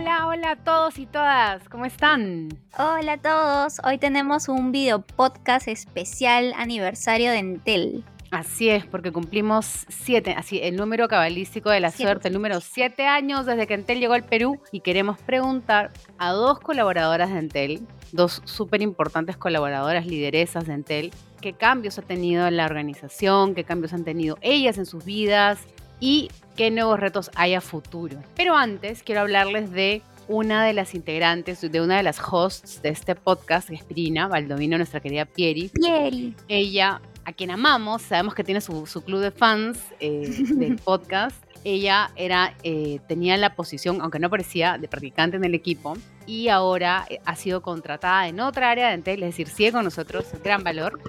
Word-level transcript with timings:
Hola, 0.00 0.26
hola 0.28 0.50
a 0.52 0.56
todos 0.56 0.98
y 0.98 1.04
todas, 1.04 1.68
¿cómo 1.68 1.84
están? 1.84 2.48
Hola 2.78 3.12
a 3.12 3.18
todos, 3.18 3.82
hoy 3.84 3.98
tenemos 3.98 4.48
un 4.48 4.72
video 4.72 5.02
podcast 5.02 5.68
especial 5.68 6.54
aniversario 6.56 7.30
de 7.30 7.36
Entel. 7.36 8.04
Así 8.30 8.70
es, 8.70 8.86
porque 8.86 9.12
cumplimos 9.12 9.84
siete, 9.90 10.32
así 10.32 10.58
el 10.62 10.76
número 10.76 11.06
cabalístico 11.06 11.68
de 11.68 11.80
la 11.80 11.90
suerte, 11.90 12.28
el 12.28 12.34
número 12.34 12.62
siete 12.62 13.06
años 13.06 13.44
desde 13.44 13.66
que 13.66 13.74
Entel 13.74 14.00
llegó 14.00 14.14
al 14.14 14.24
Perú 14.24 14.58
y 14.72 14.80
queremos 14.80 15.18
preguntar 15.18 15.90
a 16.16 16.30
dos 16.30 16.60
colaboradoras 16.60 17.30
de 17.30 17.38
Entel, 17.38 17.80
dos 18.12 18.40
súper 18.46 18.80
importantes 18.80 19.36
colaboradoras 19.36 20.06
lideresas 20.06 20.66
de 20.66 20.72
Entel, 20.72 21.10
qué 21.42 21.52
cambios 21.52 21.98
ha 21.98 22.02
tenido 22.02 22.46
en 22.46 22.56
la 22.56 22.64
organización, 22.64 23.54
qué 23.54 23.64
cambios 23.64 23.92
han 23.92 24.04
tenido 24.04 24.38
ellas 24.40 24.78
en 24.78 24.86
sus 24.86 25.04
vidas 25.04 25.58
y 26.00 26.30
qué 26.56 26.70
nuevos 26.70 26.98
retos 27.00 27.30
hay 27.34 27.54
a 27.54 27.60
futuro. 27.60 28.22
Pero 28.36 28.56
antes 28.56 29.02
quiero 29.02 29.22
hablarles 29.22 29.70
de 29.70 30.02
una 30.28 30.64
de 30.64 30.72
las 30.72 30.94
integrantes, 30.94 31.60
de 31.60 31.80
una 31.80 31.96
de 31.96 32.02
las 32.02 32.20
hosts 32.20 32.80
de 32.82 32.90
este 32.90 33.14
podcast, 33.14 33.68
que 33.68 33.74
es 33.74 33.84
Pirina 33.84 34.28
Baldovino, 34.28 34.76
nuestra 34.76 35.00
querida 35.00 35.24
Pieri. 35.24 35.68
Pieri. 35.68 36.34
Ella 36.48 37.00
a 37.24 37.32
quien 37.32 37.50
amamos, 37.50 38.02
sabemos 38.02 38.34
que 38.34 38.44
tiene 38.44 38.60
su, 38.60 38.84
club 39.04 39.20
de 39.20 39.30
fans 39.30 39.78
eh, 40.00 40.28
del 40.54 40.76
podcast. 40.84 41.36
Ella 41.64 42.10
era, 42.16 42.54
eh, 42.62 43.00
tenía 43.06 43.36
la 43.36 43.54
posición, 43.54 44.00
aunque 44.00 44.18
no 44.18 44.30
parecía, 44.30 44.78
de 44.78 44.88
practicante 44.88 45.36
en 45.36 45.44
el 45.44 45.54
equipo 45.54 45.94
y 46.26 46.48
ahora 46.48 47.06
eh, 47.10 47.20
ha 47.24 47.36
sido 47.36 47.60
contratada 47.60 48.28
en 48.28 48.40
otra 48.40 48.70
área 48.70 48.88
de 48.88 48.94
Entel, 48.94 49.22
es 49.22 49.30
decir, 49.30 49.48
sigue 49.48 49.72
con 49.72 49.84
nosotros, 49.84 50.26
gran 50.42 50.62
valor. 50.62 51.00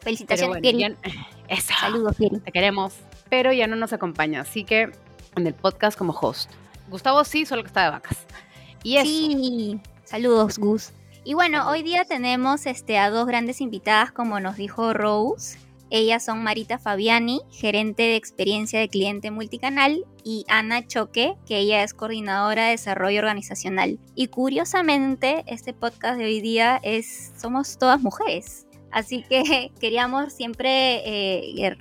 Felicitaciones, 0.00 0.60
Pieri. 0.60 0.96
Saludos, 1.60 2.16
Pieri. 2.16 2.40
Te 2.40 2.50
queremos, 2.50 2.94
pero 3.28 3.52
ya 3.52 3.66
no 3.66 3.76
nos 3.76 3.92
acompaña, 3.92 4.40
así 4.40 4.64
que 4.64 4.90
en 5.36 5.46
el 5.46 5.54
podcast 5.54 5.96
como 5.96 6.12
host. 6.12 6.50
Gustavo 6.88 7.24
sí, 7.24 7.46
solo 7.46 7.62
que 7.62 7.68
está 7.68 7.84
de 7.84 7.90
vacas. 7.90 8.18
Y 8.82 8.96
eso. 8.96 9.06
Sí, 9.06 9.80
saludos, 10.04 10.58
Gus. 10.58 10.92
Y 11.24 11.34
bueno, 11.34 11.68
hoy 11.68 11.82
día 11.82 12.04
tenemos 12.04 12.66
este, 12.66 12.98
a 12.98 13.10
dos 13.10 13.26
grandes 13.26 13.60
invitadas, 13.60 14.12
como 14.12 14.38
nos 14.38 14.56
dijo 14.56 14.92
Rose. 14.92 15.58
Ellas 15.90 16.24
son 16.24 16.42
Marita 16.42 16.78
Fabiani, 16.78 17.42
gerente 17.50 18.02
de 18.02 18.16
experiencia 18.16 18.80
de 18.80 18.88
cliente 18.88 19.30
multicanal, 19.30 20.04
y 20.24 20.44
Ana 20.48 20.86
Choque, 20.86 21.36
que 21.46 21.58
ella 21.58 21.84
es 21.84 21.94
coordinadora 21.94 22.64
de 22.64 22.70
desarrollo 22.72 23.20
organizacional. 23.20 24.00
Y 24.16 24.28
curiosamente, 24.28 25.44
este 25.46 25.72
podcast 25.72 26.18
de 26.18 26.24
hoy 26.24 26.40
día 26.40 26.80
es 26.82 27.32
somos 27.36 27.78
todas 27.78 28.00
mujeres. 28.00 28.65
Así 28.90 29.22
que 29.22 29.72
queríamos 29.80 30.32
siempre 30.32 31.02
eh, 31.04 31.76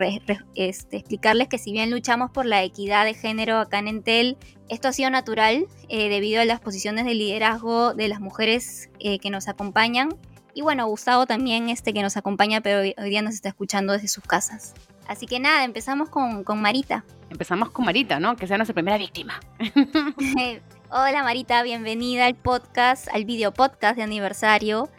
este, 0.56 0.98
explicarles 0.98 1.48
que 1.48 1.58
si 1.58 1.72
bien 1.72 1.92
luchamos 1.92 2.32
por 2.32 2.46
la 2.46 2.64
equidad 2.64 3.06
de 3.06 3.14
género 3.14 3.58
acá 3.58 3.80
en 3.80 3.88
Entel, 3.88 4.38
esto 4.70 4.88
ha 4.88 4.94
sido 4.94 5.10
natural 5.10 5.68
eh, 5.90 6.10
debido 6.10 6.42
a 6.42 6.46
las 6.46 6.60
posiciones 6.60 7.06
de 7.06 7.14
liderazgo 7.14 7.94
de 7.94 8.08
las 8.08 8.20
mujeres 8.20 8.90
eh, 9.00 9.20
que 9.20 9.30
nos 9.30 9.48
acompañan. 9.48 10.10
Y 10.54 10.62
bueno, 10.62 10.88
Gustavo 10.88 11.26
también 11.26 11.70
este 11.70 11.94
que 11.94 12.02
nos 12.02 12.16
acompaña, 12.16 12.62
pero 12.62 12.80
hoy, 12.80 13.10
día 13.10 13.22
nos 13.22 13.34
está 13.34 13.50
escuchando 13.50 13.94
desde 13.94 14.08
sus 14.08 14.24
casas. 14.24 14.74
Así 15.08 15.28
que 15.28 15.40
nada, 15.40 15.66
empezamos 15.66 16.10
con, 16.10 16.44
con 16.44 16.62
Marita. 16.62 17.04
Empezamos 17.30 17.70
con 17.72 17.86
Marita, 17.86 18.20
¿no? 18.20 18.36
Que 18.36 18.48
sea 18.48 18.58
nuestra 18.58 18.74
primera 18.74 18.98
víctima. 18.98 19.40
Hola 20.90 21.24
Marita, 21.24 21.62
bienvenida 21.64 22.26
al 22.26 22.36
podcast, 22.36 23.08
al 23.14 23.26
video 23.26 23.54
podcast 23.54 23.98
de 23.98 24.04
aniversario. 24.04 24.90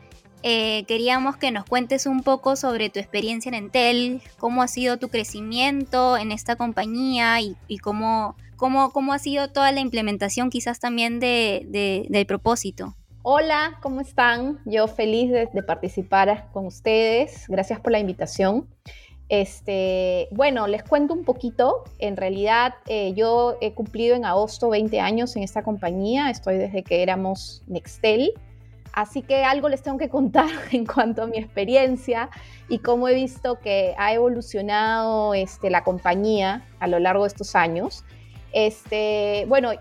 Eh, 0.49 0.85
queríamos 0.85 1.37
que 1.37 1.51
nos 1.51 1.65
cuentes 1.65 2.07
un 2.07 2.23
poco 2.23 2.55
sobre 2.55 2.89
tu 2.89 3.01
experiencia 3.01 3.49
en 3.49 3.55
Entel, 3.57 4.23
cómo 4.39 4.63
ha 4.63 4.69
sido 4.69 4.97
tu 4.97 5.09
crecimiento 5.09 6.17
en 6.17 6.31
esta 6.31 6.55
compañía 6.55 7.41
y, 7.41 7.79
cómo, 7.79 8.37
cómo, 8.55 8.93
cómo, 8.93 9.13
ha 9.13 9.19
sido 9.19 9.49
toda 9.49 9.73
la 9.73 9.81
implementación 9.81 10.49
quizás 10.49 10.79
también 10.79 11.19
de, 11.19 12.07
del 12.09 12.27
propósito. 12.27 12.95
Hola, 13.23 13.81
¿cómo 13.83 14.01
están? 14.01 14.61
Yo 14.67 14.87
feliz 14.87 15.33
de, 15.33 15.49
participar 15.65 16.49
con 16.53 16.67
ustedes. 16.67 17.47
Gracias 17.49 17.81
por 17.81 17.91
la 17.91 17.99
invitación. 17.99 18.69
Este, 19.29 20.29
bueno, 20.31 20.69
les 20.69 20.85
cuento 20.85 21.13
un 21.13 21.25
poquito. 21.25 21.83
En 21.99 22.17
realidad, 22.17 22.75
eh, 22.87 23.15
yo 23.15 23.59
he 23.61 23.75
cumplido 23.75 24.15
en 24.15 24.25
agosto 24.25 24.69
20 24.69 25.01
años 25.01 25.35
en 25.35 25.43
esta 25.43 25.65
compañía. 25.65 26.31
Estoy 26.31 26.57
desde 26.57 26.85
que 26.85 27.03
éramos 27.03 27.65
Nextel. 27.67 28.33
Así 28.97 29.21
que 29.21 29.45
algo 29.45 29.69
les 29.69 29.83
tengo 29.83 29.99
que 29.99 30.09
contar 30.09 30.49
en 30.73 30.87
cuanto 30.87 31.23
a 31.23 31.27
mi 31.27 31.37
experiencia 31.37 32.31
y 32.69 32.79
cómo 32.79 33.09
he 33.09 33.15
visto 33.15 33.61
que 33.61 33.95
ha 33.99 34.15
evolucionado 34.15 35.35
este, 35.35 35.69
la 35.69 35.85
compañía 35.85 36.67
a 36.81 36.89
lo 36.89 36.99
largo 36.99 37.25
de 37.25 37.29
estos 37.29 37.55
años. 37.55 38.05
Este, 38.53 39.45
bueno, 39.49 39.73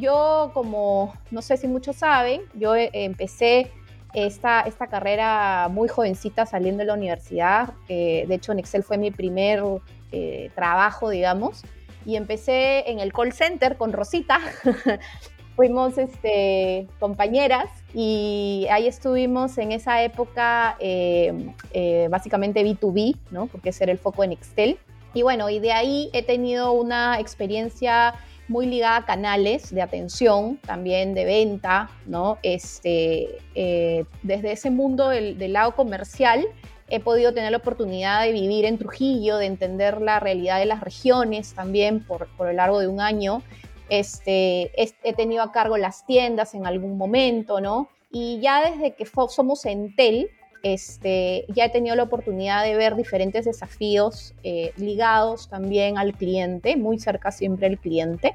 yo 0.00 0.50
como, 0.54 1.14
no 1.30 1.40
sé 1.40 1.56
si 1.56 1.68
muchos 1.68 1.96
saben, 1.96 2.42
yo 2.54 2.74
eh, 2.74 2.90
empecé 2.92 3.70
esta, 4.12 4.62
esta 4.62 4.88
carrera 4.88 5.68
muy 5.70 5.86
jovencita 5.86 6.44
saliendo 6.44 6.80
de 6.80 6.86
la 6.86 6.94
universidad. 6.94 7.74
de 7.88 8.26
hecho, 8.28 8.50
en 8.50 8.58
Excel 8.58 8.82
fue 8.82 8.98
mi 8.98 9.12
primer 9.12 9.62
eh, 10.10 10.50
trabajo, 10.56 11.10
digamos. 11.10 11.62
Y 12.06 12.16
empecé 12.16 12.90
en 12.90 12.98
el 12.98 13.12
call 13.12 13.32
center 13.32 13.76
con 13.76 13.92
Rosita. 13.92 14.40
Fuimos 15.56 15.98
este, 15.98 16.88
compañeras 16.98 17.70
y 17.94 18.66
ahí 18.70 18.88
estuvimos 18.88 19.56
en 19.58 19.70
esa 19.70 20.02
época 20.02 20.76
eh, 20.80 21.52
eh, 21.72 22.08
básicamente 22.10 22.64
B2B, 22.64 23.16
¿no? 23.30 23.46
porque 23.46 23.68
ese 23.68 23.84
era 23.84 23.92
el 23.92 23.98
foco 23.98 24.24
en 24.24 24.32
Excel. 24.32 24.78
Y 25.14 25.22
bueno, 25.22 25.48
y 25.48 25.60
de 25.60 25.70
ahí 25.70 26.10
he 26.12 26.24
tenido 26.24 26.72
una 26.72 27.20
experiencia 27.20 28.14
muy 28.48 28.66
ligada 28.66 28.96
a 28.96 29.04
canales 29.04 29.72
de 29.72 29.80
atención, 29.80 30.58
también 30.58 31.14
de 31.14 31.24
venta, 31.24 31.88
¿no? 32.06 32.38
Este, 32.42 33.38
eh, 33.54 34.04
desde 34.22 34.52
ese 34.52 34.70
mundo 34.70 35.08
del, 35.08 35.52
lado 35.52 35.74
comercial 35.74 36.44
he 36.90 37.00
podido 37.00 37.32
tener 37.32 37.50
la 37.50 37.56
oportunidad 37.58 38.22
de 38.22 38.32
vivir 38.32 38.66
en 38.66 38.76
Trujillo, 38.76 39.38
de 39.38 39.46
entender 39.46 40.02
la 40.02 40.20
realidad 40.20 40.58
de 40.58 40.66
las 40.66 40.80
regiones 40.80 41.54
también 41.54 42.04
por, 42.04 42.26
por 42.36 42.48
lo 42.48 42.52
largo 42.52 42.78
de 42.80 42.88
un 42.88 43.00
año 43.00 43.42
este, 43.88 44.70
he 44.76 45.12
tenido 45.14 45.42
a 45.42 45.52
cargo 45.52 45.76
las 45.76 46.06
tiendas 46.06 46.54
en 46.54 46.66
algún 46.66 46.96
momento, 46.96 47.60
¿no? 47.60 47.88
Y 48.10 48.40
ya 48.40 48.70
desde 48.70 48.94
que 48.94 49.06
somos 49.06 49.66
Entel, 49.66 50.30
este, 50.62 51.44
ya 51.48 51.66
he 51.66 51.68
tenido 51.68 51.94
la 51.94 52.04
oportunidad 52.04 52.64
de 52.64 52.74
ver 52.74 52.96
diferentes 52.96 53.44
desafíos 53.44 54.34
eh, 54.42 54.72
ligados 54.76 55.48
también 55.50 55.98
al 55.98 56.14
cliente, 56.14 56.76
muy 56.76 56.98
cerca 56.98 57.32
siempre 57.32 57.66
al 57.66 57.78
cliente, 57.78 58.34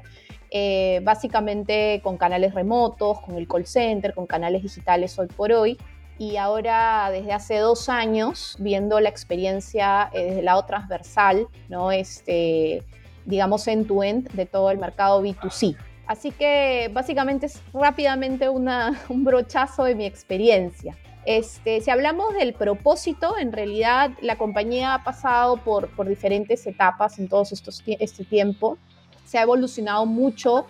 eh, 0.52 1.00
básicamente 1.02 2.00
con 2.04 2.16
canales 2.18 2.54
remotos, 2.54 3.20
con 3.20 3.36
el 3.36 3.48
call 3.48 3.66
center, 3.66 4.14
con 4.14 4.26
canales 4.26 4.62
digitales 4.62 5.18
hoy 5.18 5.26
por 5.26 5.50
hoy. 5.50 5.76
Y 6.18 6.36
ahora, 6.36 7.08
desde 7.10 7.32
hace 7.32 7.56
dos 7.56 7.88
años, 7.88 8.56
viendo 8.58 9.00
la 9.00 9.08
experiencia 9.08 10.10
eh, 10.12 10.24
desde 10.24 10.38
el 10.40 10.44
lado 10.44 10.66
transversal, 10.66 11.48
¿no? 11.68 11.90
Este, 11.90 12.84
digamos, 13.30 13.66
end-to-end 13.66 14.30
de 14.32 14.44
todo 14.44 14.70
el 14.70 14.78
mercado 14.78 15.22
B2C. 15.22 15.76
Así 16.06 16.32
que 16.32 16.90
básicamente 16.92 17.46
es 17.46 17.62
rápidamente 17.72 18.48
una, 18.48 19.00
un 19.08 19.24
brochazo 19.24 19.84
de 19.84 19.94
mi 19.94 20.04
experiencia. 20.04 20.96
Este, 21.24 21.80
si 21.80 21.90
hablamos 21.90 22.34
del 22.34 22.54
propósito, 22.54 23.38
en 23.38 23.52
realidad 23.52 24.10
la 24.20 24.36
compañía 24.36 24.94
ha 24.94 25.04
pasado 25.04 25.58
por, 25.58 25.88
por 25.94 26.08
diferentes 26.08 26.66
etapas 26.66 27.18
en 27.18 27.28
todo 27.28 27.44
este 27.44 28.24
tiempo. 28.24 28.78
Se 29.24 29.38
ha 29.38 29.42
evolucionado 29.42 30.06
mucho 30.06 30.66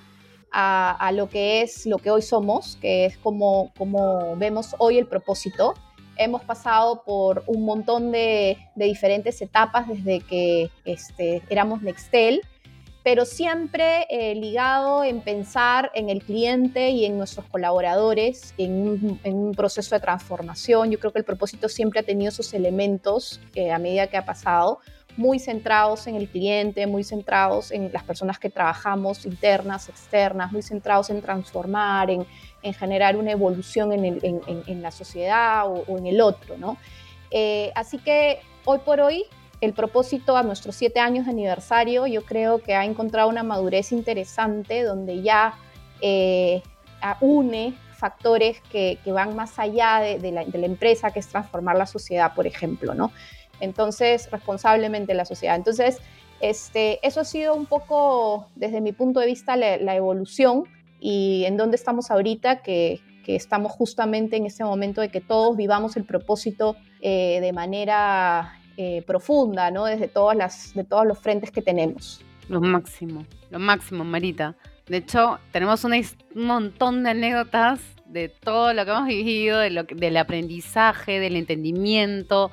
a, 0.53 0.91
a, 0.91 1.13
lo 1.13 1.29
que 1.29 1.63
es 1.63 1.87
lo 1.87 1.99
que 1.99 2.11
hoy 2.11 2.21
somos, 2.21 2.77
que 2.81 3.07
es 3.07 3.17
como, 3.17 3.73
como 3.79 4.37
vemos 4.37 4.75
hoy 4.79 4.99
el 4.99 5.07
propósito. 5.07 5.75
Hemos 6.23 6.45
pasado 6.45 7.03
por 7.03 7.45
un 7.47 7.65
montón 7.65 8.13
de, 8.13 8.59
diferentes 8.77 9.41
etapas 9.41 9.89
desde 9.89 10.21
que 10.21 10.71
este, 10.85 11.43
éramos 11.49 11.81
Nextel 11.81 12.43
pero 13.03 13.25
siempre 13.25 14.07
eh, 14.11 14.35
ligado 14.35 15.05
en 15.05 15.23
pensar 15.23 15.91
en 15.95 16.11
el 16.11 16.23
cliente 16.23 16.91
y 16.91 17.07
en 17.07 17.17
nuestros 17.17 17.47
colaboradores, 17.47 18.55
en 18.59 19.19
un, 19.25 19.55
proceso 19.55 19.95
de 19.95 20.01
transformación. 20.01 20.91
Yo 20.91 20.99
creo 20.99 21.11
que 21.11 21.19
el 21.21 21.25
propósito 21.25 21.71
siempre 21.71 22.01
ha 22.01 22.03
tenido 22.03 22.29
esos 22.29 22.53
elementos 22.53 23.41
a 23.73 23.79
medida 23.79 24.07
que 24.09 24.19
ha 24.19 24.25
pasado, 24.27 24.81
muy 25.17 25.39
centrados 25.39 26.07
en 26.07 26.15
el 26.15 26.29
cliente, 26.29 26.87
muy 26.87 27.05
centrados 27.05 27.71
en 27.71 27.93
las 27.93 28.03
personas 28.03 28.39
que 28.39 28.51
trabajamos, 28.51 29.27
internas, 29.27 29.89
externas, 29.89 30.53
muy 30.53 30.63
centrados 30.63 31.11
en 31.11 31.21
transformar, 31.21 32.11
en, 32.11 32.27
generar 32.75 33.17
una 33.17 33.33
evolución 33.33 33.93
en, 33.93 34.83
la 34.83 34.91
sociedad 34.91 35.67
o, 35.67 35.99
en 35.99 36.07
el 36.07 36.21
otro, 36.21 36.57
¿no? 36.59 36.77
Eh, 37.31 37.71
así 37.75 37.99
que 37.99 38.41
hoy 38.65 38.79
por 38.79 39.01
hoy 39.01 39.25
el 39.61 39.73
propósito 39.73 40.37
a 40.37 40.43
nuestros 40.43 40.75
siete 40.75 41.01
años 41.01 41.27
de 41.27 41.33
aniversario, 41.33 42.07
yo 42.07 42.23
creo 42.25 42.63
que 42.63 42.75
ha 42.75 42.85
encontrado 42.85 43.29
una 43.29 43.43
madurez 43.43 43.93
interesante 43.93 44.83
donde 44.83 45.23
ya 45.23 45.55
eh, 46.01 46.63
une 47.21 47.75
factores 48.01 48.61
que, 48.73 48.99
van 49.07 49.37
más 49.37 49.59
allá 49.59 50.01
de, 50.01 50.33
la, 50.33 50.43
empresa, 50.43 51.11
que 51.11 51.21
es 51.21 51.29
transformar 51.29 51.77
la 51.77 51.87
sociedad, 51.87 52.35
por 52.35 52.47
ejemplo, 52.47 52.95
¿no? 52.95 53.13
Entonces, 53.61 54.31
responsablemente 54.31 55.15
la 55.15 55.25
sociedad. 55.25 55.57
Entonces, 55.57 55.99
este, 56.41 57.07
eso 57.07 57.21
ha 57.21 57.25
sido 57.25 57.55
un 57.55 57.67
poco, 57.67 58.49
desde 58.57 58.81
mi 58.81 58.93
punto 58.93 59.21
de 59.21 59.27
vista, 59.27 59.57
la, 59.57 59.95
evolución. 59.95 60.65
y 61.01 61.45
en 61.47 61.57
dónde 61.57 61.77
estamos 61.77 62.11
ahorita, 62.11 62.63
que, 62.63 63.01
estamos 63.27 63.71
justamente 63.71 64.37
en 64.37 64.47
ese 64.47 64.65
momento 64.65 65.01
de 65.01 65.09
que 65.09 65.21
todos 65.21 65.57
vivamos 65.57 65.97
el 65.97 66.03
propósito 66.03 66.75
eh, 67.01 67.39
de 67.41 67.53
manera 67.53 68.59
eh, 68.77 69.03
profunda, 69.07 69.71
¿no? 69.71 69.85
Desde 69.85 70.09
todas 70.09 70.37
las, 70.37 70.75
de 70.75 70.83
todos 70.83 71.07
los 71.07 71.17
frentes 71.17 71.53
que 71.53 71.63
tenemos. 71.63 72.25
Lo 72.49 72.61
máximo, 72.61 73.25
lo 73.51 73.61
máximo, 73.61 74.03
Marita. 74.03 74.57
De 74.89 74.97
hecho, 74.97 75.39
tenemos 75.53 75.85
un 75.85 76.03
montón 76.35 77.05
de 77.05 77.11
anécdotas 77.11 77.79
de 78.07 78.29
todo 78.29 78.73
lo 78.75 78.85
que 78.85 78.91
hemos 78.91 79.07
vivido, 79.07 79.61
de 79.61 79.71
lo, 79.71 79.85
del 79.85 80.17
aprendizaje, 80.17 81.21
del 81.21 81.37
entendimiento, 81.37 82.51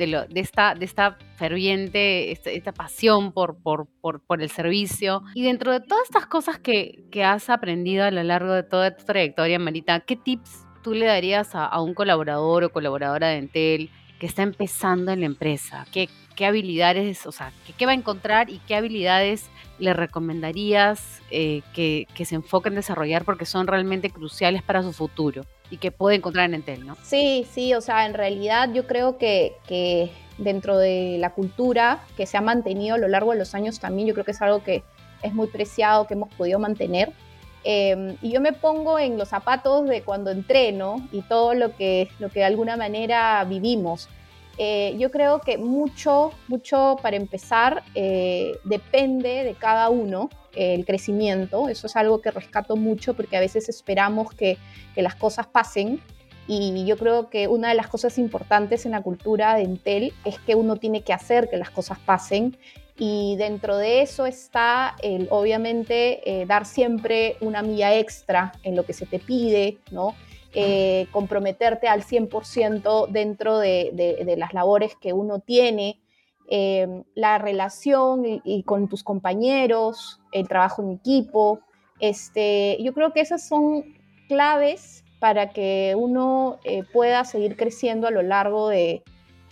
de, 0.00 0.06
lo, 0.06 0.26
de, 0.26 0.40
esta, 0.40 0.74
de 0.74 0.86
esta 0.86 1.18
ferviente, 1.36 2.32
esta, 2.32 2.72
pasión 2.72 3.32
por, 3.32 3.58
por, 3.58 3.86
por, 4.00 4.20
por, 4.20 4.40
el 4.40 4.50
servicio. 4.50 5.22
Y 5.34 5.42
dentro 5.42 5.72
de 5.72 5.80
todas 5.80 6.04
estas 6.04 6.24
cosas 6.26 6.58
que, 6.58 7.04
que, 7.10 7.22
has 7.22 7.50
aprendido 7.50 8.04
a 8.04 8.10
lo 8.10 8.22
largo 8.22 8.52
de 8.54 8.62
toda 8.62 8.96
tu 8.96 9.04
trayectoria, 9.04 9.58
Marita, 9.58 10.00
¿qué 10.00 10.16
tips 10.16 10.66
tú 10.82 10.94
le 10.94 11.04
darías 11.04 11.50
a, 11.54 11.78
un 11.82 11.92
colaborador 11.92 12.64
o 12.64 12.72
colaboradora 12.72 13.28
de 13.28 13.36
Entel 13.36 13.90
que 14.18 14.24
está 14.24 14.42
empezando 14.42 15.12
en 15.12 15.20
la 15.20 15.26
empresa? 15.26 15.86
¿Qué, 15.92 16.08
qué 16.34 16.46
habilidades, 16.46 17.26
o 17.26 17.32
sea, 17.32 17.52
qué, 17.76 17.84
va 17.84 17.92
a 17.92 17.94
encontrar 17.94 18.48
y 18.48 18.58
qué 18.66 18.74
habilidades 18.74 19.50
le 19.78 19.92
recomendarías 19.92 21.20
eh, 21.30 21.60
que, 21.74 22.06
se 22.24 22.36
enfoque 22.36 22.70
en 22.70 22.76
desarrollar 22.76 23.26
porque 23.26 23.44
son 23.44 23.66
realmente 23.66 24.08
cruciales 24.08 24.62
para 24.62 24.82
su 24.82 24.94
futuro 24.94 25.44
y 25.70 25.78
que 25.78 25.92
puede 25.92 26.16
encontrar 26.16 26.46
en 26.46 26.54
Entel, 26.54 26.86
¿no? 26.86 26.96
Sí, 27.02 27.46
sí, 27.50 27.74
o 27.74 27.80
sea, 27.80 28.06
en 28.06 28.14
realidad 28.14 28.70
yo 28.72 28.86
creo 28.86 29.18
que, 29.18 29.56
que 29.66 30.10
dentro 30.38 30.78
de 30.78 31.16
la 31.18 31.32
cultura 31.32 32.00
que 32.16 32.26
se 32.26 32.36
ha 32.36 32.40
mantenido 32.40 32.96
a 32.96 32.98
lo 32.98 33.08
largo 33.08 33.32
de 33.32 33.38
los 33.38 33.54
años 33.54 33.78
también, 33.78 34.08
yo 34.08 34.14
creo 34.14 34.24
que 34.24 34.32
es 34.32 34.42
algo 34.42 34.62
que 34.64 34.82
es 35.22 35.32
muy 35.32 35.46
preciado, 35.46 36.06
que 36.06 36.14
hemos 36.14 36.32
podido 36.34 36.58
mantener. 36.58 37.12
Em, 37.62 38.16
y 38.22 38.32
yo 38.32 38.40
me 38.40 38.52
pongo 38.52 38.98
en 38.98 39.18
los 39.18 39.28
zapatos 39.28 39.86
de 39.86 40.02
cuando 40.02 40.30
entreno 40.30 41.06
y 41.12 41.22
todo 41.22 41.54
lo 41.54 41.76
que, 41.76 42.08
lo 42.18 42.30
que 42.30 42.40
de 42.40 42.46
alguna 42.46 42.76
manera 42.76 43.44
vivimos. 43.44 44.08
Eh, 44.56 44.96
yo 44.98 45.10
creo 45.10 45.40
que 45.40 45.58
mucho, 45.58 46.32
mucho 46.48 46.96
para 47.02 47.16
empezar 47.16 47.82
eh, 47.94 48.58
depende 48.64 49.44
de 49.44 49.54
cada 49.54 49.88
uno 49.90 50.30
el 50.54 50.84
crecimiento. 50.84 51.68
Eso 51.68 51.86
es 51.86 51.96
algo 51.96 52.20
que 52.20 52.30
rescato 52.30 52.76
mucho 52.76 53.14
porque 53.14 53.36
a 53.36 53.40
veces 53.40 53.68
esperamos 53.68 54.32
que, 54.32 54.58
que, 54.94 55.02
las 55.02 55.14
cosas 55.14 55.46
pasen. 55.46 56.00
Y 56.46 56.84
yo 56.84 56.96
creo 56.96 57.30
que 57.30 57.46
una 57.46 57.68
de 57.68 57.74
las 57.74 57.86
cosas 57.86 58.18
importantes 58.18 58.84
en 58.84 58.92
la 58.92 59.02
cultura 59.02 59.54
de 59.54 59.62
Entel 59.62 60.12
es 60.24 60.38
que 60.40 60.56
uno 60.56 60.76
tiene 60.76 61.02
que 61.02 61.12
hacer 61.12 61.48
que 61.48 61.56
las 61.56 61.70
cosas 61.70 61.98
pasen. 62.00 62.56
Y 62.98 63.36
dentro 63.36 63.76
de 63.76 64.02
eso 64.02 64.26
está 64.26 64.96
el, 65.02 65.28
obviamente, 65.30 66.44
dar 66.48 66.66
siempre 66.66 67.36
una 67.40 67.62
milla 67.62 67.96
extra 67.96 68.52
en 68.64 68.74
lo 68.74 68.84
que 68.84 68.92
se 68.92 69.06
te 69.06 69.20
pide, 69.20 69.78
¿no? 69.90 70.14
Eh, 70.52 71.06
comprometerte 71.12 71.86
al 71.86 72.02
100% 72.02 73.06
dentro 73.08 73.58
de, 73.60 74.34
las 74.36 74.52
labores 74.52 74.96
que 74.96 75.12
uno 75.12 75.38
tiene, 75.38 76.00
eh, 76.50 77.04
la 77.14 77.38
relación 77.38 78.24
y, 78.44 78.64
con 78.64 78.88
tus 78.88 79.04
compañeros, 79.04 80.19
el 80.32 80.48
trabajo 80.48 80.82
en 80.82 80.92
equipo. 80.92 81.60
Este, 81.98 82.78
yo 82.82 82.94
creo 82.94 83.12
que 83.12 83.20
esas 83.20 83.46
son 83.46 83.84
claves 84.28 85.04
para 85.18 85.50
que 85.50 85.94
uno 85.96 86.58
eh, 86.64 86.82
pueda 86.92 87.24
seguir 87.24 87.56
creciendo 87.56 88.06
a 88.06 88.10
lo 88.10 88.22
largo 88.22 88.68
de, 88.68 89.02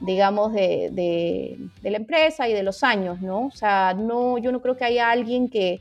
digamos, 0.00 0.52
de, 0.52 0.88
de, 0.92 1.90
la 1.90 1.96
empresa 1.96 2.48
y 2.48 2.54
de 2.54 2.62
los 2.62 2.82
años, 2.82 3.20
¿no? 3.20 3.46
O 3.46 3.50
sea, 3.50 3.94
no, 3.94 4.38
yo 4.38 4.52
no 4.52 4.60
creo 4.62 4.76
que 4.76 4.84
haya 4.84 5.10
alguien 5.10 5.48
que, 5.48 5.80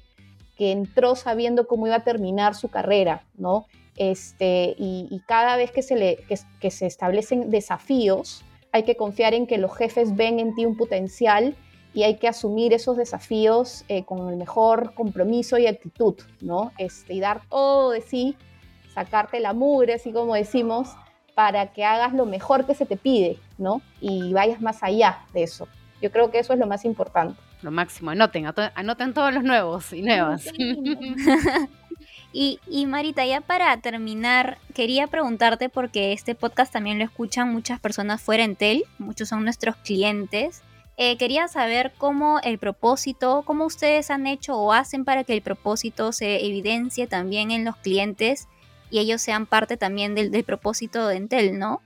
que 0.58 0.72
entró 0.72 1.16
sabiendo 1.16 1.68
cómo 1.68 1.88
iba 1.88 1.98
a 1.98 2.04
terminar 2.04 2.56
su 2.56 2.70
carrera, 2.70 3.24
¿no? 3.38 3.66
Este, 3.96 4.76
y, 4.78 5.22
cada 5.28 5.58
vez 5.58 5.72
que 5.72 5.82
se, 5.82 5.96
le, 5.96 6.20
que, 6.60 6.72
se 6.72 6.86
establecen 6.86 7.50
desafíos, 7.50 8.44
hay 8.72 8.84
que 8.84 8.96
confiar 8.96 9.34
en 9.34 9.48
que 9.48 9.58
los 9.58 9.76
jefes 9.76 10.16
ven 10.16 10.40
en 10.40 10.54
ti 10.54 10.66
un 10.66 10.78
potencial 10.78 11.56
y 11.98 12.04
hay 12.04 12.18
que 12.18 12.28
asumir 12.28 12.74
esos 12.74 12.96
desafíos 12.96 13.84
eh, 13.88 14.06
con 14.06 14.30
el 14.30 14.36
mejor 14.36 14.94
compromiso 14.94 15.58
y 15.58 15.66
actitud, 15.66 16.14
¿no? 16.42 16.72
Este, 16.78 17.16
y 17.16 17.20
dar 17.20 17.42
todo 17.50 17.90
de 17.90 18.02
sí, 18.02 18.36
sacarte 18.94 19.40
la 19.40 19.54
mugre, 19.54 19.96
así 19.96 20.12
como 20.12 20.36
decimos, 20.36 20.90
para 21.34 21.74
que 21.74 21.84
hagas 21.84 22.14
lo 22.14 22.28
mejor 22.28 22.68
que 22.68 22.76
se 22.76 22.86
te 22.86 22.98
pide, 22.98 23.40
¿no? 23.58 23.82
Y 24.00 24.32
vayas 24.32 24.62
más 24.62 24.84
allá 24.84 25.26
de 25.34 25.42
eso. 25.42 25.68
Yo 26.00 26.12
creo 26.12 26.30
que 26.30 26.38
eso 26.38 26.54
es 26.54 26.60
lo 26.60 26.68
más 26.68 26.86
importante. 26.86 27.42
Lo 27.64 27.72
máximo, 27.72 28.12
anoten, 28.12 28.46
anoten 28.76 29.16
todos 29.16 29.34
los 29.34 29.44
nuevos 29.44 29.92
y 29.92 30.04
nuevas. 30.04 30.46
Y, 32.34 32.86
Marita, 32.86 33.26
ya 33.26 33.42
para 33.42 33.76
terminar, 33.78 34.60
quería 34.76 35.08
preguntarte 35.08 35.70
porque 35.70 36.14
este 36.14 36.36
podcast 36.36 36.72
también 36.72 37.00
lo 37.00 37.06
escuchan 37.06 37.52
muchas 37.52 37.80
personas 37.80 38.22
fuera 38.22 38.44
en 38.44 38.56
TEL, 38.56 38.84
muchos 39.00 39.30
son 39.30 39.44
nuestros 39.44 39.76
clientes. 39.78 40.62
Eh, 41.00 41.16
quería 41.18 41.48
saber 41.48 41.94
cómo 41.96 42.40
el 42.44 42.58
propósito, 42.58 43.44
cómo 43.46 43.66
ustedes 43.66 44.10
han 44.10 44.26
hecho 44.26 44.58
o 44.58 44.74
hacen 44.74 45.06
para 45.06 45.24
que 45.24 45.34
el 45.34 45.44
propósito 45.44 46.12
se 46.12 46.44
evidencie 46.44 47.06
también 47.06 47.52
en 47.52 47.64
los 47.66 47.76
clientes 47.78 48.48
y 48.90 48.98
ellos 48.98 49.22
sean 49.22 49.46
parte 49.46 49.78
también 49.78 50.16
del, 50.16 50.44
propósito 50.44 51.08
de 51.08 51.18
Entel, 51.18 51.60
¿no? 51.60 51.82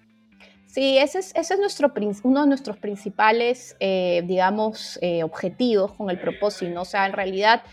Sí, 0.67 0.97
ese 0.97 1.19
es, 1.19 1.59
nuestro, 1.59 1.91
uno 2.23 2.41
de 2.43 2.47
nuestros 2.47 2.77
principales, 2.77 3.75
eh, 3.81 4.23
digamos, 4.25 4.97
eh, 5.01 5.23
objetivos 5.23 5.91
con 5.91 6.09
el 6.09 6.17
propósito. 6.17 6.79
O 6.79 6.85
sea, 6.85 7.05
en 7.05 7.11
realidad 7.11 7.63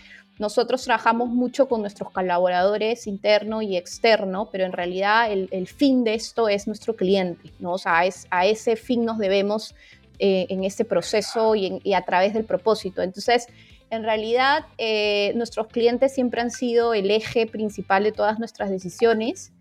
nosotros 0.40 0.82
trabajamos 0.82 1.28
mucho 1.28 1.68
con 1.68 1.82
nuestros 1.82 2.10
colaboradores 2.10 3.06
interno 3.06 3.62
y 3.62 3.76
externo, 3.76 4.48
pero 4.50 4.64
en 4.64 4.72
realidad 4.72 5.30
el, 5.30 5.66
fin 5.68 6.02
de 6.02 6.14
esto 6.14 6.48
es 6.48 6.66
nuestro 6.66 6.96
cliente, 6.96 7.52
¿no? 7.60 7.74
O 7.74 7.78
sea, 7.78 8.02
a 8.30 8.46
ese 8.46 8.74
fin 8.74 9.04
nos 9.04 9.18
debemos 9.18 9.76
eh, 10.20 10.46
en 10.48 10.64
este 10.64 10.84
proceso 10.84 11.54
y, 11.54 11.94
a 11.94 12.04
través 12.04 12.34
del 12.34 12.44
propósito. 12.44 13.02
Entonces, 13.02 13.46
en 13.90 14.02
realidad, 14.02 14.66
eh, 14.76 15.32
nuestros 15.36 15.68
clientes 15.68 16.12
siempre 16.12 16.40
han 16.40 16.50
sido 16.50 16.92
el 16.92 17.10
eje 17.12 17.46
principal 17.46 18.02
de 18.02 18.10
todas 18.10 18.40
nuestras 18.40 18.68
decisiones. 18.70 19.52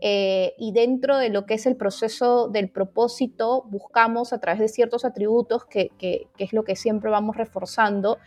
Eh, 0.00 0.54
y 0.58 0.72
dentro 0.72 1.18
de 1.18 1.28
lo 1.28 1.44
que 1.44 1.54
es 1.54 1.66
el 1.66 1.76
proceso 1.76 2.48
del 2.48 2.70
propósito, 2.70 3.64
buscamos 3.68 4.32
a 4.32 4.40
través 4.40 4.60
de 4.60 4.68
ciertos 4.68 5.04
atributos, 5.04 5.66
que, 5.66 5.90
es 6.38 6.52
lo 6.54 6.64
que 6.64 6.76
siempre 6.76 7.10
vamos 7.10 7.36
reforzando, 7.36 8.18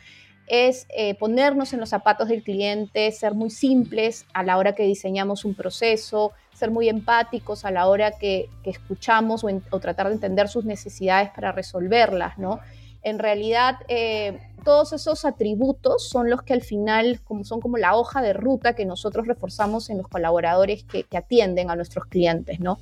es 0.47 0.87
ponernos 1.19 1.73
en 1.73 1.79
los 1.79 1.89
zapatos 1.89 2.27
del 2.27 2.43
cliente, 2.43 3.11
ser 3.11 3.33
muy 3.33 3.49
simples 3.49 4.25
a 4.33 4.43
la 4.43 4.57
hora 4.57 4.73
que 4.73 4.83
diseñamos 4.83 5.45
un 5.45 5.55
proceso, 5.55 6.33
ser 6.59 6.71
muy 6.71 6.89
empáticos 6.89 7.65
a 7.65 7.71
la 7.71 7.87
hora 7.87 8.11
que, 8.11 8.49
escuchamos 8.63 9.43
o, 9.43 9.79
tratar 9.79 10.07
de 10.07 10.13
entender 10.13 10.47
sus 10.47 10.65
necesidades 10.65 11.29
para 11.31 11.51
resolverlas, 11.51 12.37
¿no? 12.37 12.59
En 13.01 13.17
realidad, 13.17 13.77
eh, 13.87 14.39
todos 14.63 14.91
esos 14.93 15.23
atributos 15.23 16.09
son 16.09 16.29
los 16.29 16.41
que 16.43 16.53
al 16.53 16.61
final 16.61 17.21
como, 17.23 17.45
son 17.45 17.61
como 17.61 17.77
la 17.77 17.95
hoja 17.95 18.21
de 18.21 18.33
ruta 18.33 18.73
que 18.75 18.85
nosotros 18.85 19.25
reforzamos 19.25 19.89
en 19.89 19.97
los 19.97 20.07
colaboradores 20.07 20.83
que, 20.83 21.03
que 21.03 21.17
atienden 21.17 21.71
a 21.71 21.75
nuestros 21.75 22.05
clientes, 22.05 22.59
¿no? 22.59 22.77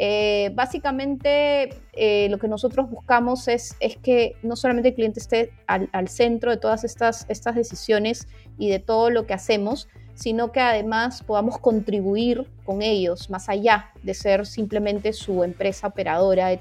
Eh, 0.00 0.52
básicamente 0.54 1.70
eh, 1.92 2.28
lo 2.30 2.38
que 2.38 2.46
nosotros 2.46 2.88
buscamos 2.88 3.48
es, 3.48 3.74
es, 3.80 3.96
que 3.96 4.36
no 4.44 4.54
solamente 4.54 4.90
el 4.90 4.94
cliente 4.94 5.18
esté 5.18 5.50
al, 5.66 6.08
centro 6.08 6.52
de 6.52 6.56
todas 6.56 6.84
estas, 6.84 7.26
estas 7.28 7.56
decisiones 7.56 8.28
y 8.58 8.70
de 8.70 8.78
todo 8.78 9.10
lo 9.10 9.26
que 9.26 9.34
hacemos, 9.34 9.88
sino 10.18 10.50
que 10.50 10.58
además 10.58 11.22
podamos 11.22 11.58
contribuir 11.58 12.44
con 12.64 12.82
ellos 12.82 13.30
más 13.30 13.48
allá 13.48 13.92
de 14.02 14.14
ser 14.14 14.46
simplemente 14.46 15.12
su 15.12 15.44
empresa 15.44 15.86
operadora 15.86 16.48
de, 16.48 16.58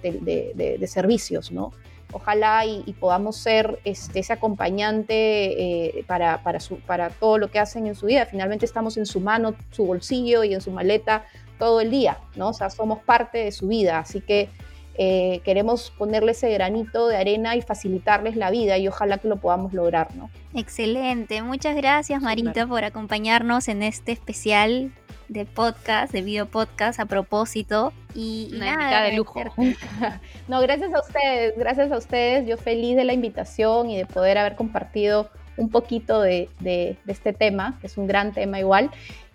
de, 0.78 0.88
servicios, 0.88 1.52
¿no? 1.52 1.72
Ojalá 2.12 2.68
y, 2.68 2.96
podamos 3.00 3.36
ser 3.36 3.80
este, 3.84 4.20
ese 4.20 4.32
acompañante 4.32 5.98
eh, 5.98 6.04
para, 6.06 6.44
para, 6.44 6.60
su, 6.60 6.78
para 6.82 7.10
todo 7.10 7.40
lo 7.40 7.50
que 7.50 7.58
hacen 7.58 7.88
en 7.88 7.96
su 7.96 8.06
vida. 8.06 8.28
Finalmente 8.28 8.64
estamos 8.64 8.96
en 8.96 9.08
su 9.08 9.22
mano, 9.22 9.56
su 9.72 9.88
bolsillo 9.88 10.44
y 10.44 10.54
en 10.54 10.62
su 10.62 10.70
maleta 10.70 11.26
todo 11.58 11.82
el 11.82 11.90
día, 11.90 12.20
¿no? 12.36 12.50
O 12.50 12.54
sea, 12.54 12.70
somos 12.70 13.00
parte 13.00 13.40
de 13.40 13.52
su 13.52 13.70
vida, 13.70 13.98
así 13.98 14.22
que 14.22 14.50
eh, 14.98 15.42
queremos 15.44 15.92
ponerle 15.98 16.32
ese 16.32 16.50
granito 16.52 17.08
de 17.08 17.18
arena 17.18 17.56
y 17.56 17.62
facilitarles 17.62 18.36
la 18.36 18.50
vida 18.50 18.78
y 18.78 18.88
ojalá 18.88 19.20
que 19.20 19.28
lo 19.28 19.38
podamos 19.38 19.74
lograr, 19.74 20.16
¿no? 20.16 20.30
Excelente, 20.56 21.42
muchas 21.44 21.76
gracias 21.76 22.22
Marita 22.22 22.66
por 22.66 22.84
acompañarnos 22.84 23.68
en 23.68 23.84
este 23.84 24.12
especial 24.12 24.92
de 25.28 25.46
podcast, 25.46 26.12
de 26.12 26.22
video 26.22 26.48
podcast 26.48 27.00
a 27.00 27.06
propósito 27.06 27.94
y, 28.16 28.50
nada, 28.54 29.04
de 29.04 29.14
lujo. 29.14 29.40
no, 30.48 30.62
gracias 30.62 30.92
a 30.94 31.00
ustedes, 31.00 31.58
gracias 31.58 31.92
a 31.92 31.98
ustedes, 31.98 32.48
yo 32.48 32.58
feliz 32.58 32.96
de 32.96 33.04
la 33.04 33.14
invitación 33.14 33.92
y 33.92 33.98
de 33.98 34.06
poder 34.08 34.40
haber 34.40 34.56
compartido 34.56 35.30
un 35.58 35.70
poquito 35.70 36.22
de, 36.22 36.50
de 36.60 36.98
este 37.08 37.34
tema, 37.34 37.78
que 37.82 37.88
es 37.88 37.98
un 37.98 38.08
gran 38.08 38.32
tema 38.32 38.60
igual. 38.60 38.90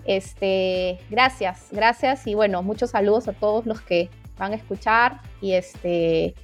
Este, 0.05 0.99
gracias, 1.11 1.69
gracias 1.71 2.27
y 2.27 2.35
bueno, 2.35 2.63
muchos 2.63 2.91
saludos 2.91 3.29
a 3.29 3.33
todos 3.33 3.67
los 3.67 3.81
que 3.81 4.11
van 4.39 4.53
a 4.53 4.57
escuchar 4.57 5.21
y 5.41 5.53
este 5.53 6.35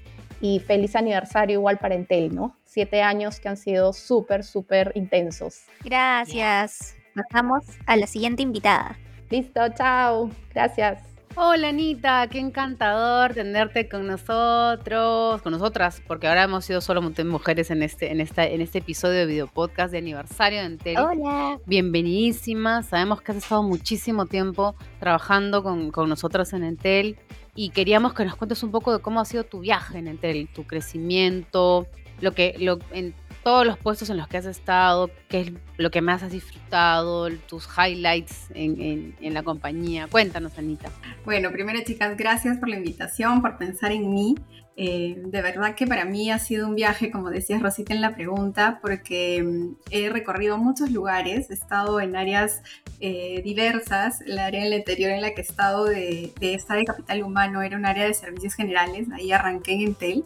y 0.40 0.61
feliz 0.61 0.95
aniversario 0.95 1.59
igual 1.59 1.78
para 1.78 1.95
Entel, 1.95 2.35
¿no? 2.35 2.57
Siete 2.64 3.02
años 3.02 3.40
que 3.40 3.49
han 3.49 3.57
sido 3.57 3.92
súper, 3.92 4.45
súper 4.45 4.92
intensos. 4.95 5.62
Gracias. 5.85 6.95
pasamos 7.14 7.64
a 7.87 7.97
la 7.97 8.07
siguiente 8.07 8.42
invitada. 8.42 8.97
Listo, 9.30 9.61
chao. 9.76 10.30
Gracias. 10.54 11.09
Hola 11.40 11.68
Anita, 11.68 12.26
qué 12.28 12.40
encantador 12.40 13.33
tenerte 13.33 13.88
con 13.88 14.09
nosotros, 14.09 15.40
con 15.40 15.52
nosotras, 15.52 16.02
porque 16.04 16.26
ahora 16.26 16.42
hemos 16.42 16.64
sido 16.64 16.80
solo 16.80 17.00
mujeres 17.00 17.71
en 17.71 17.85
este, 17.85 18.11
en 18.11 18.21
esta, 18.21 18.45
en 18.45 18.61
este 18.61 18.78
episodio 18.78 19.21
de 19.21 19.26
video 19.26 19.47
podcast 19.47 19.92
de 19.92 19.99
aniversario 19.99 20.59
de 20.59 20.66
Entel. 20.66 20.99
Hola. 20.99 21.61
Bienvenidísima. 21.64 22.83
Sabemos 22.83 23.21
que 23.21 23.30
has 23.30 23.38
estado 23.38 23.62
muchísimo 23.62 24.26
tiempo 24.26 24.75
trabajando 24.99 25.62
con, 25.62 25.92
con 25.92 26.09
nosotras 26.09 26.52
en 26.54 26.64
Entel 26.64 27.16
y 27.58 27.70
queríamos 27.70 28.14
que 28.14 28.24
nos 28.24 28.36
cuentes 28.36 28.62
un 28.62 28.70
poco 28.70 28.92
de 28.92 29.00
cómo 29.00 29.18
ha 29.18 29.24
sido 29.24 29.42
tu 29.42 29.58
viaje 29.58 29.98
en 29.98 30.06
Entel, 30.06 30.48
tu 30.54 30.62
crecimiento, 30.62 31.88
lo 32.20 32.30
que, 32.30 32.54
lo, 32.60 32.78
en 32.92 33.14
todos 33.48 33.66
los 33.66 33.78
puestos 33.78 34.10
en 34.10 34.18
los 34.18 34.28
que 34.28 34.36
has 34.36 34.44
estado, 34.44 35.10
qué 35.26 35.40
es 35.40 35.52
lo 35.78 35.90
que 35.90 36.02
más 36.02 36.22
has 36.22 36.30
disfrutado, 36.30 37.30
tus 37.48 37.66
highlights 37.66 38.48
en, 38.52 39.14
la 39.32 39.42
compañía. 39.42 40.06
Cuéntanos, 40.06 40.58
Anita. 40.58 40.90
Bueno, 41.24 41.50
primero, 41.50 41.80
chicas, 41.82 42.14
gracias 42.18 42.58
por 42.58 42.68
la 42.68 42.76
invitación, 42.76 43.40
por 43.40 43.56
pensar 43.56 43.90
en 43.90 44.12
mí. 44.12 44.34
Eh, 44.76 45.22
de 45.24 45.40
verdad 45.40 45.74
que 45.74 45.86
para 45.86 46.04
mí 46.04 46.30
ha 46.30 46.38
sido 46.38 46.68
un 46.68 46.74
viaje, 46.74 47.10
como 47.10 47.30
decías 47.30 47.62
Rosita 47.62 47.94
en 47.94 48.02
la 48.02 48.14
pregunta, 48.14 48.80
porque 48.82 49.42
mm, 49.42 49.76
he 49.92 50.10
recorrido 50.10 50.58
muchos 50.58 50.90
lugares, 50.90 51.48
he 51.48 51.54
estado 51.54 52.02
en 52.02 52.16
áreas 52.16 52.60
eh, 53.00 53.40
diversas. 53.42 54.20
El 54.20 54.38
área 54.40 54.60
en 54.60 54.66
el 54.66 54.78
interior 54.78 55.10
en 55.10 55.22
la 55.22 55.30
que 55.30 55.40
he 55.40 55.44
estado 55.44 55.86
de, 55.86 56.34
de 56.38 56.52
esta 56.52 56.74
de 56.74 56.84
capital 56.84 57.22
humano 57.22 57.62
era 57.62 57.78
un 57.78 57.86
área 57.86 58.04
de 58.04 58.12
servicios 58.12 58.52
generales, 58.52 59.08
ahí 59.10 59.32
arranqué 59.32 59.72
en 59.72 59.80
Entel. 59.80 60.24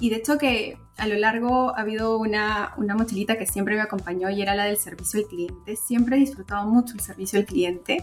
Y 0.00 0.10
de 0.10 0.16
hecho 0.16 0.38
que 0.38 0.78
a 0.96 1.06
lo 1.06 1.16
largo 1.16 1.76
ha 1.76 1.80
habido 1.80 2.18
una, 2.18 2.72
una, 2.78 2.94
mochilita 2.94 3.36
que 3.36 3.46
siempre 3.46 3.76
me 3.76 3.82
acompañó 3.82 4.30
y 4.30 4.40
era 4.40 4.54
la 4.54 4.64
del 4.64 4.78
servicio 4.78 5.20
al 5.20 5.26
cliente. 5.26 5.76
Siempre 5.76 6.16
he 6.16 6.20
disfrutado 6.20 6.66
mucho 6.66 6.94
el 6.94 7.00
servicio 7.00 7.38
al 7.38 7.44
cliente 7.44 8.02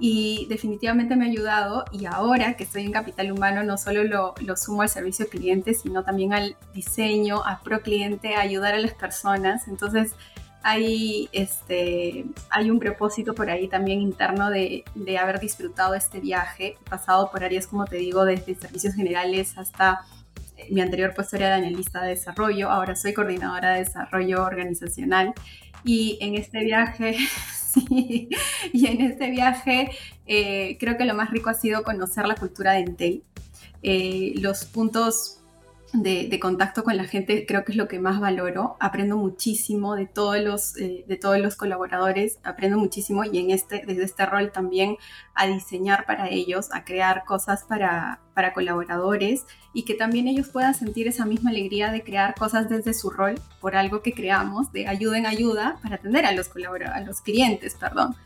y 0.00 0.46
definitivamente 0.48 1.16
me 1.16 1.26
ha 1.26 1.28
ayudado 1.28 1.84
y 1.90 2.06
ahora 2.06 2.56
que 2.56 2.64
estoy 2.64 2.84
en 2.84 2.92
Capital 2.92 3.32
Humano 3.32 3.64
no 3.64 3.76
solo 3.76 4.04
lo, 4.04 4.34
lo 4.40 4.56
sumo 4.56 4.82
al 4.82 4.88
servicio 4.88 5.24
al 5.24 5.30
cliente, 5.30 5.74
sino 5.74 6.04
también 6.04 6.32
al 6.32 6.56
diseño, 6.72 7.42
a 7.44 7.60
pro 7.60 7.80
cliente, 7.80 8.34
a 8.34 8.40
ayudar 8.40 8.74
a 8.74 8.78
las 8.78 8.94
personas. 8.94 9.66
Entonces 9.66 10.14
hay, 10.62 11.28
este, 11.32 12.26
hay 12.50 12.70
un 12.70 12.78
propósito 12.78 13.34
por 13.34 13.50
ahí 13.50 13.68
también 13.68 14.00
interno 14.00 14.50
de, 14.50 14.84
de 14.94 15.18
haber 15.18 15.40
disfrutado 15.40 15.94
este 15.94 16.20
viaje, 16.20 16.76
pasado 16.88 17.30
por 17.30 17.42
áreas, 17.42 17.66
como 17.66 17.84
te 17.84 17.96
digo, 17.96 18.24
desde 18.24 18.54
servicios 18.54 18.94
generales 18.94 19.56
hasta 19.58 20.04
mi 20.70 20.80
anterior 20.80 21.14
puesto 21.14 21.36
era 21.36 21.48
de 21.48 21.54
analista 21.54 22.02
de 22.02 22.10
desarrollo, 22.10 22.70
ahora 22.70 22.96
soy 22.96 23.14
coordinadora 23.14 23.70
de 23.70 23.80
desarrollo 23.80 24.44
organizacional 24.44 25.34
y 25.84 26.18
en 26.20 26.34
este 26.34 26.64
viaje, 26.64 27.16
y 27.90 28.86
en 28.86 29.00
este 29.00 29.30
viaje 29.30 29.90
eh, 30.26 30.76
creo 30.78 30.96
que 30.96 31.04
lo 31.04 31.14
más 31.14 31.30
rico 31.30 31.50
ha 31.50 31.54
sido 31.54 31.82
conocer 31.82 32.26
la 32.26 32.34
cultura 32.34 32.72
de 32.72 32.80
Entel. 32.80 33.24
Eh, 33.82 34.34
los 34.36 34.64
puntos 34.64 35.38
de, 35.92 36.38
contacto 36.40 36.84
con 36.84 36.96
la 36.96 37.04
gente 37.04 37.46
creo 37.46 37.64
que 37.64 37.72
es 37.72 37.78
lo 37.78 37.88
que 37.88 37.98
más 37.98 38.20
valoro. 38.20 38.76
Aprendo 38.80 39.16
muchísimo 39.16 39.94
de 39.94 40.06
todos 40.06 40.38
los, 40.40 40.76
eh, 40.76 41.04
de 41.06 41.16
todos 41.16 41.38
los 41.38 41.56
colaboradores, 41.56 42.38
aprendo 42.44 42.78
muchísimo 42.78 43.24
y 43.24 43.38
en 43.38 43.50
este, 43.50 43.84
desde 43.86 44.04
este 44.04 44.26
rol 44.26 44.52
también 44.52 44.96
a 45.34 45.46
diseñar 45.46 46.04
para 46.06 46.28
ellos, 46.28 46.68
a 46.72 46.84
crear 46.84 47.24
cosas 47.24 47.64
para, 47.64 48.20
para 48.34 48.52
colaboradores 48.52 49.46
y 49.78 49.84
que 49.84 49.94
también 49.94 50.26
ellos 50.26 50.48
puedan 50.48 50.74
sentir 50.74 51.06
esa 51.06 51.24
misma 51.24 51.50
alegría 51.50 51.92
de 51.92 52.02
crear 52.02 52.34
cosas 52.34 52.68
desde 52.68 52.92
su 52.92 53.10
rol 53.10 53.36
por 53.60 53.76
algo 53.76 54.02
que 54.02 54.12
creamos, 54.12 54.72
de 54.72 54.88
ayuda 54.88 55.18
en 55.18 55.26
ayuda 55.26 55.78
para 55.84 55.94
atender 55.94 56.26
a 56.26 56.32
los, 56.32 56.50
a 56.92 57.00
los 57.02 57.20
clientes. 57.20 57.76
Perdón. 57.78 58.16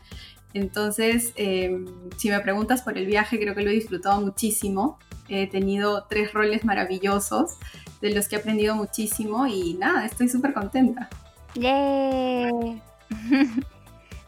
Entonces, 0.55 1.31
em, 1.35 1.85
si 2.17 2.31
me 2.31 2.39
preguntas 2.39 2.81
por 2.81 2.97
el 2.97 3.05
viaje, 3.05 3.39
creo 3.39 3.53
que 3.53 3.61
lo 3.61 3.69
he 3.69 3.73
disfrutado 3.73 4.19
muchísimo. 4.19 4.97
He 5.29 5.45
tenido 5.45 6.07
tres 6.09 6.33
roles 6.33 6.65
maravillosos 6.65 7.51
de 8.01 8.09
los 8.09 8.27
que 8.27 8.37
he 8.37 8.39
aprendido 8.39 8.75
muchísimo 8.75 9.45
y 9.45 9.75
nada, 9.75 10.07
estoy 10.07 10.29
súper 10.29 10.55
contenta. 10.55 11.07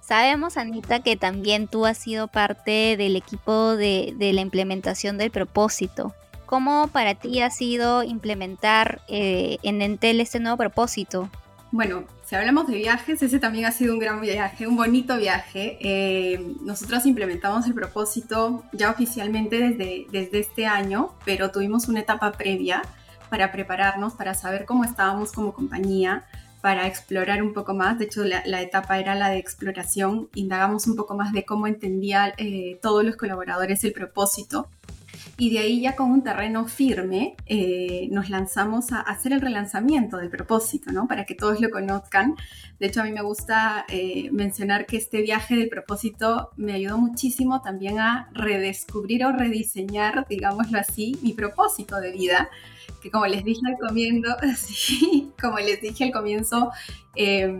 Sabemos, 0.05 0.57
Anita, 0.57 0.99
que 0.99 1.15
también 1.15 1.67
tú 1.67 1.87
has 1.87 1.97
sido 1.97 2.27
parte 2.27 2.95
del 2.95 3.15
equipo 3.15 3.75
de, 3.75 4.13
la 4.19 4.41
implementación 4.41 5.17
del 5.17 5.31
propósito. 5.31 6.13
¿Cómo 6.45 6.87
para 6.87 7.15
ti 7.15 7.41
ha 7.41 7.49
sido 7.49 8.03
implementar 8.03 9.01
eh, 9.07 9.57
en 9.63 9.81
Entel 9.81 10.21
este 10.21 10.39
nuevo 10.39 10.57
propósito? 10.57 11.29
Bueno, 11.71 12.05
si 12.23 12.35
hablamos 12.35 12.67
de 12.67 12.75
viajes, 12.75 13.21
ese 13.21 13.39
también 13.39 13.65
ha 13.65 13.71
sido 13.71 13.93
un 13.93 13.99
gran 13.99 14.21
viaje, 14.21 14.67
un 14.67 14.77
bonito 14.77 15.17
viaje. 15.17 15.77
Eh, 15.81 16.55
nosotros 16.61 17.05
implementamos 17.05 17.65
el 17.65 17.73
propósito 17.73 18.63
ya 18.71 18.91
oficialmente 18.91 19.57
desde, 19.57 20.05
desde 20.11 20.39
este 20.39 20.67
año, 20.67 21.15
pero 21.25 21.51
tuvimos 21.51 21.87
una 21.87 21.99
etapa 21.99 22.31
previa 22.31 22.81
para 23.29 23.51
prepararnos, 23.51 24.13
para 24.13 24.35
saber 24.35 24.65
cómo 24.65 24.83
estábamos 24.83 25.31
como 25.31 25.53
compañía, 25.53 26.25
para 26.61 26.87
explorar 26.87 27.43
un 27.43 27.53
poco 27.53 27.73
más. 27.73 27.99
De 27.99 28.05
hecho, 28.05 28.23
la, 28.23 28.61
etapa 28.61 28.99
era 28.99 29.15
la 29.15 29.29
de 29.29 29.39
exploración. 29.39 30.29
Indagamos 30.35 30.87
un 30.87 30.95
poco 30.95 31.15
más 31.15 31.33
de 31.33 31.43
cómo 31.45 31.67
entendía 31.67 32.33
eh, 32.37 32.79
todos 32.81 33.03
los 33.03 33.17
colaboradores 33.17 33.83
el 33.83 33.91
propósito 33.91 34.69
y 35.37 35.49
de 35.51 35.59
ahí 35.59 35.81
ya 35.81 35.95
con 35.95 36.11
un 36.11 36.23
terreno 36.23 36.67
firme 36.67 37.35
eh, 37.45 38.07
nos 38.11 38.29
lanzamos 38.29 38.91
a 38.91 39.01
hacer 39.01 39.33
el 39.33 39.41
relanzamiento 39.41 40.17
del 40.17 40.29
propósito, 40.29 40.91
¿no? 40.91 41.07
Para 41.07 41.25
que 41.25 41.35
todos 41.35 41.59
lo 41.59 41.69
conozcan. 41.69 42.35
De 42.79 42.87
hecho, 42.87 43.01
a 43.01 43.03
mí 43.03 43.11
me 43.11 43.21
gusta 43.21 43.85
eh, 43.89 44.29
mencionar 44.31 44.85
que 44.85 44.97
este 44.97 45.21
viaje 45.21 45.55
del 45.55 45.69
propósito 45.69 46.51
me 46.55 46.73
ayudó 46.73 46.97
muchísimo 46.97 47.61
también 47.61 47.99
a 47.99 48.29
redescubrir 48.33 49.25
o 49.25 49.33
rediseñar, 49.33 50.25
digámoslo 50.29 50.79
así, 50.79 51.17
mi 51.21 51.33
propósito 51.33 51.99
de 51.99 52.11
vida 52.11 52.49
que 53.01 53.11
como 53.11 53.27
les 53.27 53.43
dije 53.43 53.61
al 53.67 53.77
comienzo, 53.77 54.35
sí, 54.57 55.31
como 55.39 55.59
les 55.59 55.79
dije 55.79 56.05
al 56.05 56.11
comienzo, 56.11 56.71
eh, 57.15 57.55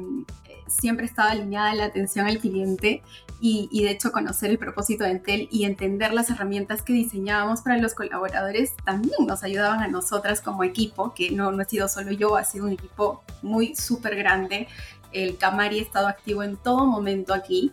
siempre 0.67 1.05
estaba 1.05 1.31
alineada 1.31 1.73
la 1.75 1.85
atención 1.85 2.27
al 2.27 2.39
cliente 2.39 3.03
y, 3.39 3.83
de 3.83 3.91
hecho 3.91 4.11
conocer 4.11 4.49
el 4.49 4.57
propósito 4.57 5.03
de 5.03 5.11
Entel 5.11 5.47
y 5.51 5.65
entender 5.65 6.13
las 6.13 6.29
herramientas 6.29 6.81
que 6.81 6.93
diseñábamos 6.93 7.61
para 7.61 7.77
los 7.77 7.93
colaboradores 7.93 8.73
también 8.83 9.27
nos 9.27 9.43
ayudaban 9.43 9.81
a 9.81 9.87
nosotras 9.87 10.41
como 10.41 10.63
equipo, 10.63 11.13
que 11.13 11.31
no, 11.31 11.51
no 11.51 11.61
he 11.61 11.65
sido 11.65 11.87
solo 11.87 12.11
yo, 12.11 12.37
ha 12.37 12.43
sido 12.43 12.65
un 12.65 12.71
equipo 12.71 13.23
muy 13.41 13.75
súper 13.75 14.15
grande. 14.15 14.67
El 15.11 15.37
Camari 15.37 15.79
ha 15.79 15.83
estado 15.83 16.07
activo 16.07 16.43
en 16.43 16.57
todo 16.57 16.85
momento 16.85 17.33
aquí. 17.33 17.71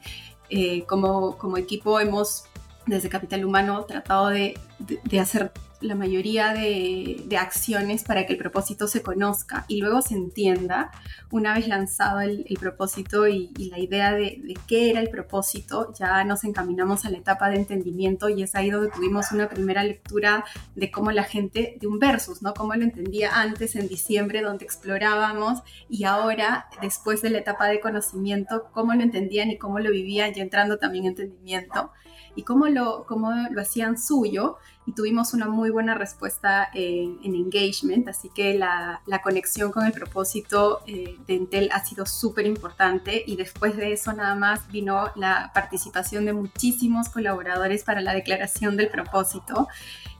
Eh, 0.51 0.85
como, 0.85 1.39
como 1.39 1.57
equipo 1.57 1.99
hemos 1.99 2.45
desde 2.85 3.09
Capital 3.09 3.45
Humano 3.45 3.85
tratado 3.85 4.29
de, 4.29 4.59
de 4.79 5.21
hacer 5.21 5.53
la 5.83 5.95
mayoría 5.95 6.53
de, 6.53 7.19
acciones 7.39 8.05
para 8.05 8.27
que 8.27 8.35
el 8.35 8.39
propósito 8.39 8.87
se 8.87 9.03
conozca 9.03 9.65
y 9.67 9.81
luego 9.81 10.03
se 10.03 10.15
entienda 10.15 10.91
una 11.31 11.55
vez 11.55 11.67
lanzado 11.67 12.21
el, 12.21 12.45
propósito 12.61 13.27
y, 13.27 13.51
la 13.71 13.79
idea 13.79 14.13
de, 14.13 14.55
qué 14.67 14.91
era 14.91 15.01
el 15.01 15.11
propósito, 15.11 15.93
ya 15.99 16.23
nos 16.25 16.45
encaminamos 16.45 17.05
a 17.05 17.11
la 17.11 17.19
etapa 17.19 17.49
de 17.49 17.57
entendimiento 17.57 18.29
y 18.29 18.43
es 18.43 18.55
ahí 18.55 18.71
donde 18.71 18.91
tuvimos 18.91 19.33
una 19.33 19.49
primera 19.49 19.83
lectura 19.83 20.45
de 20.75 20.91
cómo 20.91 21.11
la 21.11 21.25
gente, 21.25 21.77
de 21.81 21.87
un 21.87 21.99
versus, 21.99 22.43
¿no? 22.43 22.55
Cómo 22.55 22.75
lo 22.75 22.85
entendía 22.85 23.41
antes 23.41 23.75
en 23.77 23.89
diciembre, 23.89 24.43
donde 24.43 24.65
explorábamos 24.65 25.63
y 25.89 26.05
ahora, 26.05 26.69
después 26.81 27.23
de 27.23 27.31
la 27.31 27.39
etapa 27.39 27.67
de 27.67 27.81
conocimiento, 27.81 28.69
cómo 28.73 28.95
lo 28.95 29.03
entendían 29.03 29.51
y 29.51 29.59
cómo 29.59 29.79
lo 29.81 29.91
vivían, 29.91 30.33
ya 30.35 30.43
entrando 30.43 30.79
también 30.79 31.05
en 31.05 31.11
entendimiento 31.11 31.91
y 32.35 32.43
cómo 32.43 32.69
lo, 32.69 33.05
cómo 33.05 33.33
lo 33.51 33.61
hacían 33.61 33.99
suyo 33.99 34.59
y 34.87 34.93
tuvimos 34.93 35.33
una 35.33 35.47
muy 35.47 35.71
buena 35.71 35.95
respuesta 35.95 36.69
en, 36.75 37.19
engagement, 37.23 38.09
así 38.09 38.31
que 38.35 38.55
la, 38.55 39.01
la, 39.07 39.23
conexión 39.23 39.71
con 39.71 39.87
el 39.87 39.93
propósito 39.93 40.81
eh, 40.87 41.17
de 41.27 41.35
Intel 41.35 41.71
ha 41.73 41.85
sido 41.85 42.05
súper 42.05 42.47
importante 42.47 43.23
y 43.27 43.37
después 43.37 43.77
de 43.77 43.93
eso 43.93 44.13
nada 44.13 44.35
más 44.35 44.69
vino 44.73 45.11
la 45.15 45.53
participación 45.55 46.25
de 46.25 46.33
muchísimos 46.33 47.09
colaboradores 47.09 47.85
para 47.85 48.01
la 48.01 48.13
declaración 48.13 48.77
del 48.77 48.89
propósito 48.89 49.69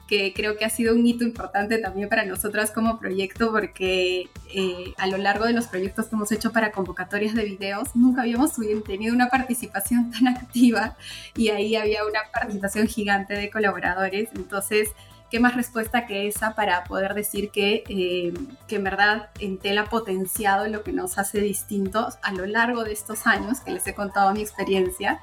que 0.07 0.33
creo 0.35 0.57
que 0.57 0.65
ha 0.65 0.71
sido 0.71 0.95
un 0.95 1.07
hito 1.07 1.25
importante 1.25 1.79
también 1.79 2.09
para 2.09 2.25
nosotras 2.25 2.71
como 2.71 2.99
proyecto 2.99 3.51
porque 3.51 4.29
eh, 4.55 4.95
a 4.99 5.07
lo 5.07 5.17
largo 5.17 5.47
de 5.47 5.53
los 5.53 5.67
proyectos 5.67 6.07
que 6.07 6.17
hemos 6.17 6.33
hecho 6.33 6.53
para 6.53 6.73
convocatorias 6.73 7.35
de 7.35 7.45
videos 7.45 7.95
nunca 7.95 8.23
habíamos 8.23 8.53
tenido 8.85 9.15
una 9.15 9.29
participación 9.29 10.11
tan 10.11 10.29
activa 10.37 10.97
y 11.37 11.49
ahí 11.49 11.77
había 11.77 12.05
una 12.05 12.21
participación 12.33 12.89
gigante 12.89 13.35
de 13.35 13.51
colaboradores. 13.51 14.29
Entonces, 14.35 14.91
¿qué 15.33 15.41
más 15.41 15.57
respuesta 15.57 16.07
que 16.07 16.29
esa 16.29 16.55
para 16.55 16.85
poder 16.85 17.15
decir 17.15 17.51
que, 17.51 17.85
eh, 17.89 18.35
que 18.69 18.77
en 18.77 18.85
verdad 18.85 19.31
Entel 19.41 19.79
ha 19.79 19.87
potenciado 19.87 20.69
lo 20.69 20.83
que 20.83 20.93
nos 20.93 21.17
hace 21.17 21.41
distintos 21.41 22.19
a 22.23 22.33
lo 22.33 22.45
largo 22.45 22.85
de 22.85 22.93
estos 22.93 23.27
años 23.27 23.61
que 23.61 23.71
les 23.71 23.87
he 23.87 23.95
contado 23.95 24.33
mi 24.35 24.43
experiencia? 24.43 25.21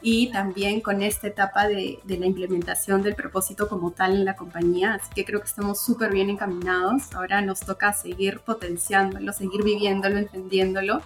y 0.00 0.30
también 0.30 0.80
con 0.80 1.02
esta 1.02 1.26
etapa 1.26 1.66
de, 1.66 1.98
la 2.06 2.24
implementación 2.24 3.02
del 3.02 3.16
propósito 3.16 3.68
como 3.68 3.90
tal 3.90 4.14
en 4.14 4.24
la 4.24 4.36
compañía. 4.36 4.94
Así 4.94 5.10
que 5.12 5.24
creo 5.24 5.40
que 5.40 5.48
estamos 5.48 5.82
súper 5.82 6.12
bien 6.12 6.30
encaminados. 6.30 7.12
Ahora 7.14 7.40
nos 7.40 7.58
toca 7.58 7.92
seguir 7.92 8.38
potenciándolo, 8.38 9.32
seguir 9.32 9.64
viviéndolo, 9.64 10.18
entendiéndolo 10.18 11.02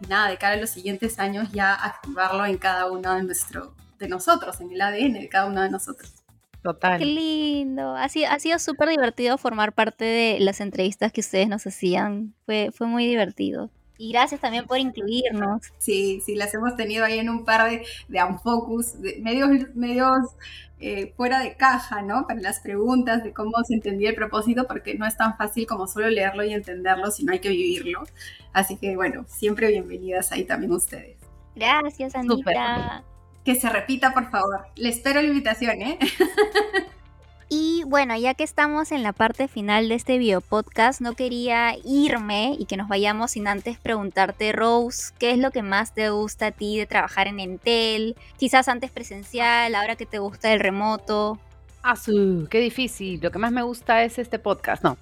y 0.00 0.06
nada, 0.06 0.30
de 0.30 0.38
cara 0.38 0.54
a 0.54 0.56
los 0.56 0.70
siguientes 0.70 1.18
años 1.18 1.52
ya 1.52 1.74
activarlo 1.74 2.46
en 2.46 2.56
cada 2.56 2.90
uno 2.90 3.14
de, 3.14 3.24
nuestro, 3.24 3.74
de 3.98 4.08
nosotros, 4.08 4.58
en 4.62 4.72
el 4.72 4.80
ADN 4.80 5.12
de 5.20 5.28
cada 5.28 5.44
uno 5.44 5.60
de 5.60 5.68
nosotros. 5.68 6.19
Total. 6.62 6.98
Qué 6.98 7.06
lindo. 7.06 7.94
Ha 7.96 8.08
sido, 8.08 8.30
ha 8.30 8.38
sido 8.38 8.58
súper 8.58 8.90
divertido 8.90 9.38
formar 9.38 9.72
parte 9.72 10.04
de 10.04 10.40
las 10.40 10.60
entrevistas 10.60 11.12
que 11.12 11.20
ustedes 11.20 11.48
nos 11.48 11.66
hacían. 11.66 12.34
Fue, 12.44 12.70
fue 12.72 12.86
muy 12.86 13.06
divertido. 13.06 13.70
Y 13.96 14.12
gracias 14.12 14.40
también 14.40 14.66
por 14.66 14.78
incluirnos. 14.78 15.60
Sí, 15.76 16.22
sí, 16.24 16.34
las 16.34 16.54
hemos 16.54 16.74
tenido 16.74 17.04
ahí 17.04 17.18
en 17.18 17.28
un 17.28 17.44
par 17.44 17.70
de, 17.70 17.84
de 18.08 18.24
unfocus, 18.24 18.98
de 19.00 19.18
medios, 19.20 19.50
medios 19.74 20.20
eh, 20.78 21.12
fuera 21.18 21.40
de 21.40 21.54
caja, 21.54 22.00
¿no? 22.00 22.26
Para 22.26 22.40
las 22.40 22.60
preguntas 22.60 23.22
de 23.22 23.34
cómo 23.34 23.52
se 23.62 23.74
entendía 23.74 24.08
el 24.08 24.14
propósito, 24.16 24.66
porque 24.66 24.94
no 24.94 25.06
es 25.06 25.18
tan 25.18 25.36
fácil 25.36 25.66
como 25.66 25.86
solo 25.86 26.08
leerlo 26.08 26.42
y 26.44 26.54
entenderlo, 26.54 27.10
sino 27.10 27.32
hay 27.32 27.40
que 27.40 27.50
vivirlo. 27.50 28.02
Así 28.54 28.78
que 28.78 28.96
bueno, 28.96 29.26
siempre 29.28 29.68
bienvenidas 29.68 30.32
ahí 30.32 30.44
también 30.44 30.72
ustedes. 30.72 31.18
Gracias, 31.54 32.14
Anita. 32.14 33.04
Que 33.44 33.54
se 33.54 33.68
repita, 33.68 34.12
por 34.12 34.30
favor. 34.30 34.66
Le 34.76 34.88
espero 34.88 35.22
la 35.22 35.28
invitación, 35.28 35.82
¿eh? 35.82 35.98
Y 37.52 37.82
bueno, 37.84 38.16
ya 38.16 38.34
que 38.34 38.44
estamos 38.44 38.92
en 38.92 39.02
la 39.02 39.12
parte 39.12 39.48
final 39.48 39.88
de 39.88 39.96
este 39.96 40.18
video 40.18 40.40
podcast, 40.40 41.00
no 41.00 41.14
quería 41.14 41.74
irme 41.84 42.54
y 42.56 42.66
que 42.66 42.76
nos 42.76 42.86
vayamos 42.86 43.32
sin 43.32 43.48
antes 43.48 43.76
preguntarte, 43.76 44.52
Rose, 44.52 45.12
¿qué 45.18 45.32
es 45.32 45.38
lo 45.38 45.50
que 45.50 45.64
más 45.64 45.92
te 45.92 46.10
gusta 46.10 46.46
a 46.46 46.50
ti 46.52 46.78
de 46.78 46.86
trabajar 46.86 47.26
en 47.26 47.40
Entel? 47.40 48.14
Quizás 48.36 48.68
antes 48.68 48.92
presencial, 48.92 49.74
ahora 49.74 49.96
que 49.96 50.06
te 50.06 50.20
gusta 50.20 50.52
el 50.52 50.60
remoto. 50.60 51.40
Ah, 51.82 51.96
qué 52.48 52.60
difícil. 52.60 53.18
Lo 53.20 53.32
que 53.32 53.40
más 53.40 53.50
me 53.50 53.62
gusta 53.62 54.04
es 54.04 54.20
este 54.20 54.38
podcast, 54.38 54.84
no. 54.84 54.96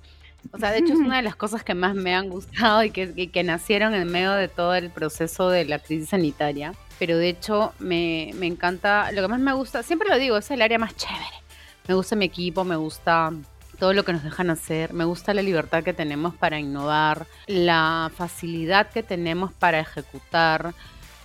O 0.51 0.59
sea, 0.59 0.71
de 0.71 0.79
hecho 0.79 0.95
es 0.95 0.99
una 1.01 1.19
de 1.19 1.25
las 1.25 1.37
cosas 1.37 1.63
que 1.63 1.75
más 1.75 1.95
me 1.95 2.15
han 2.15 2.31
gustado 2.31 2.83
y 2.83 2.91
que, 2.91 3.31
que 3.31 3.45
nacieron 3.45 3.93
en 3.93 4.11
medio 4.11 4.33
de 4.33 4.49
todo 4.49 4.75
el 4.75 4.89
proceso 4.89 5.51
de 5.51 5.67
la 5.67 5.81
crisis 5.81 6.09
sanitaria. 6.09 6.73
Pero 6.99 7.17
de 7.17 7.29
hecho 7.29 7.73
me, 7.79 8.33
me 8.35 8.47
encanta, 8.47 9.13
lo 9.13 9.23
que 9.23 9.29
más 9.29 9.41
me 9.41 9.53
gusta, 9.53 9.83
siempre 9.83 10.09
lo 10.09 10.19
digo, 10.19 10.37
es 10.37 10.51
el 10.51 10.63
área 10.63 10.79
más 10.79 10.97
chévere. 10.97 11.25
Me 11.87 11.95
gusta 11.95 12.17
mi 12.17 12.27
equipo, 12.27 12.65
me 12.65 12.77
gusta 12.77 13.33
todo 13.79 13.93
lo 13.93 14.05
que 14.05 14.13
nos 14.13 14.25
dejan 14.25 14.51
hacer, 14.51 14.93
me 14.93 15.05
gusta 15.05 15.33
la 15.35 15.43
libertad 15.43 15.85
que 15.85 15.93
tenemos 15.93 16.35
para 16.35 16.59
innovar, 16.59 17.27
la 17.47 18.11
facilidad 18.15 18.91
que 18.91 19.03
tenemos 19.03 19.53
para 19.53 19.79
ejecutar 19.81 20.75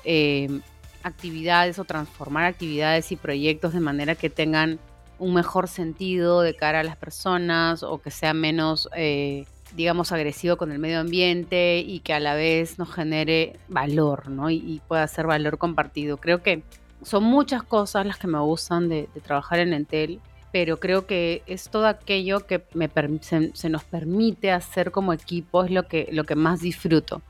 eh, 0.03 0.61
actividades 1.01 1.79
o 1.79 1.83
transformar 1.83 2.45
actividades 2.45 3.11
y 3.11 3.15
proyectos 3.15 3.73
de 3.73 3.79
manera 3.79 4.15
que 4.15 4.29
tengan 4.29 4.79
un 5.19 5.33
mejor 5.33 5.67
sentido 5.67 6.41
de 6.41 6.55
cara 6.55 6.81
a 6.81 6.83
las 6.83 6.97
personas 6.97 7.83
o 7.83 7.99
que 8.01 8.11
sea 8.11 8.33
menos, 8.33 8.89
eh, 8.95 9.45
digamos, 9.75 10.11
agresivo 10.11 10.57
con 10.57 10.71
el 10.71 10.79
medio 10.79 10.99
ambiente 10.99 11.79
y 11.79 11.99
que 11.99 12.13
a 12.13 12.19
la 12.19 12.35
vez 12.35 12.77
nos 12.77 12.91
genere 12.91 13.57
valor, 13.67 14.29
¿no? 14.29 14.49
Y, 14.49 14.81
pueda 14.87 15.07
ser 15.07 15.27
valor 15.27 15.57
compartido. 15.57 16.17
Creo 16.17 16.43
que 16.43 16.63
son 17.01 17.23
muchas 17.23 17.63
cosas 17.63 18.05
las 18.05 18.17
que 18.17 18.27
me 18.27 18.39
gustan 18.39 18.89
de, 18.89 19.09
trabajar 19.23 19.59
en 19.59 19.73
Entel 19.73 20.19
pero 20.51 20.79
creo 20.79 21.07
que 21.07 21.41
es 21.47 21.69
todo 21.69 21.87
aquello 21.87 22.45
que 22.45 22.63
me 22.75 22.87
se, 23.21 23.69
nos 23.69 23.83
permite 23.85 24.51
hacer 24.51 24.91
como 24.91 25.11
equipo, 25.11 25.63
es 25.63 25.71
lo 25.71 25.87
que, 25.87 26.07
lo 26.11 26.25
que 26.25 26.35
más 26.35 26.61
disfruto. 26.61 27.23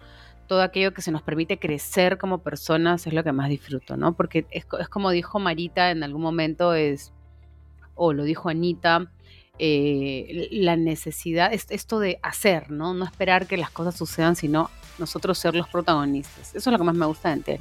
Todo 0.45 0.61
aquello 0.61 0.93
que 0.93 1.01
se 1.01 1.09
nos 1.09 1.21
permite 1.21 1.57
crecer 1.57 2.17
como 2.17 2.39
personas 2.39 3.07
es 3.07 3.13
lo 3.13 3.23
que 3.23 3.31
más 3.31 3.47
disfruto, 3.47 3.95
¿no? 3.95 4.11
Porque 4.11 4.45
es, 4.51 4.65
como 4.89 5.09
dijo 5.11 5.39
Marita 5.39 5.89
en 5.91 6.03
algún 6.03 6.21
momento, 6.21 6.73
es, 6.73 7.13
o 7.95 8.11
lo 8.11 8.25
dijo 8.25 8.49
Anita, 8.49 9.09
eh, 9.59 10.47
la 10.51 10.75
necesidad, 10.75 11.53
es 11.53 11.65
esto 11.69 11.99
de 11.99 12.19
hacer, 12.21 12.71
¿no? 12.71 12.93
No 12.93 13.05
esperar 13.05 13.47
que 13.47 13.57
las 13.57 13.69
cosas 13.69 13.95
sucedan, 13.95 14.35
sino 14.35 14.69
nosotros 14.97 15.37
ser 15.37 15.55
los 15.55 15.67
protagonistas. 15.67 16.49
Eso 16.55 16.69
es 16.69 16.71
lo 16.71 16.77
que 16.77 16.83
más 16.83 16.95
me 16.95 17.05
gusta 17.05 17.29
de 17.29 17.33
Ente. 17.35 17.59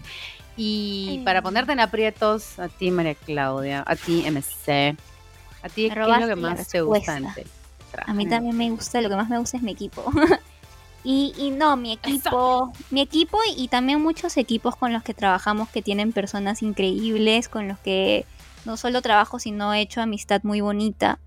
Y 0.56 1.22
para 1.24 1.42
ponerte 1.42 1.72
en 1.72 1.80
aprietos, 1.80 2.58
a 2.58 2.68
ti 2.68 2.90
María 2.90 3.14
Claudia, 3.14 3.84
a 3.86 3.96
ti 3.96 4.24
MC, 4.26 4.96
¿A 5.62 5.68
ti 5.68 5.88
qué 5.90 6.00
es 6.00 6.20
lo 6.20 6.26
que 6.26 6.36
más 6.36 6.68
te 6.68 6.80
gusta? 6.80 7.20
A 8.06 8.14
mí 8.14 8.26
también 8.26 8.56
me 8.56 8.70
gusta, 8.70 9.00
lo 9.00 9.08
que 9.08 9.16
más 9.16 9.28
me 9.28 9.38
gusta 9.38 9.56
es 9.56 9.62
mi 9.62 9.72
equipo. 9.72 10.04
y, 11.04 11.32
y, 11.36 11.50
no, 11.50 11.76
mi 11.76 11.92
equipo, 11.92 12.72
mi 12.90 13.00
equipo 13.00 13.38
y, 13.56 13.68
también 13.68 14.02
muchos 14.02 14.36
equipos 14.36 14.76
con 14.76 14.92
los 14.92 15.02
que 15.02 15.14
trabajamos 15.14 15.68
que 15.68 15.82
tienen 15.82 16.12
personas 16.12 16.62
increíbles, 16.62 17.48
con 17.48 17.68
los 17.68 17.78
que 17.78 18.26
no 18.64 18.76
solo 18.76 19.02
trabajo, 19.02 19.38
sino 19.38 19.72
he 19.72 19.80
hecho 19.80 20.00
amistad 20.00 20.40
muy 20.42 20.60
bonita. 20.60 21.18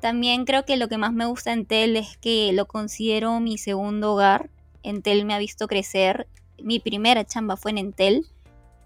También 0.00 0.44
creo 0.46 0.64
que 0.64 0.76
lo 0.76 0.88
que 0.88 0.98
más 0.98 1.12
me 1.12 1.26
gusta 1.26 1.52
en 1.52 1.66
Tel 1.66 1.96
es 1.96 2.16
que 2.16 2.52
lo 2.52 2.66
considero 2.66 3.38
mi 3.40 3.58
segundo 3.58 4.14
hogar. 4.14 4.50
Entel 4.82 5.24
me 5.24 5.34
ha 5.34 5.38
visto 5.38 5.68
crecer. 5.68 6.26
Mi 6.62 6.80
primera 6.80 7.24
chamba 7.24 7.56
fue 7.56 7.72
en 7.72 7.78
Entel. 7.78 8.26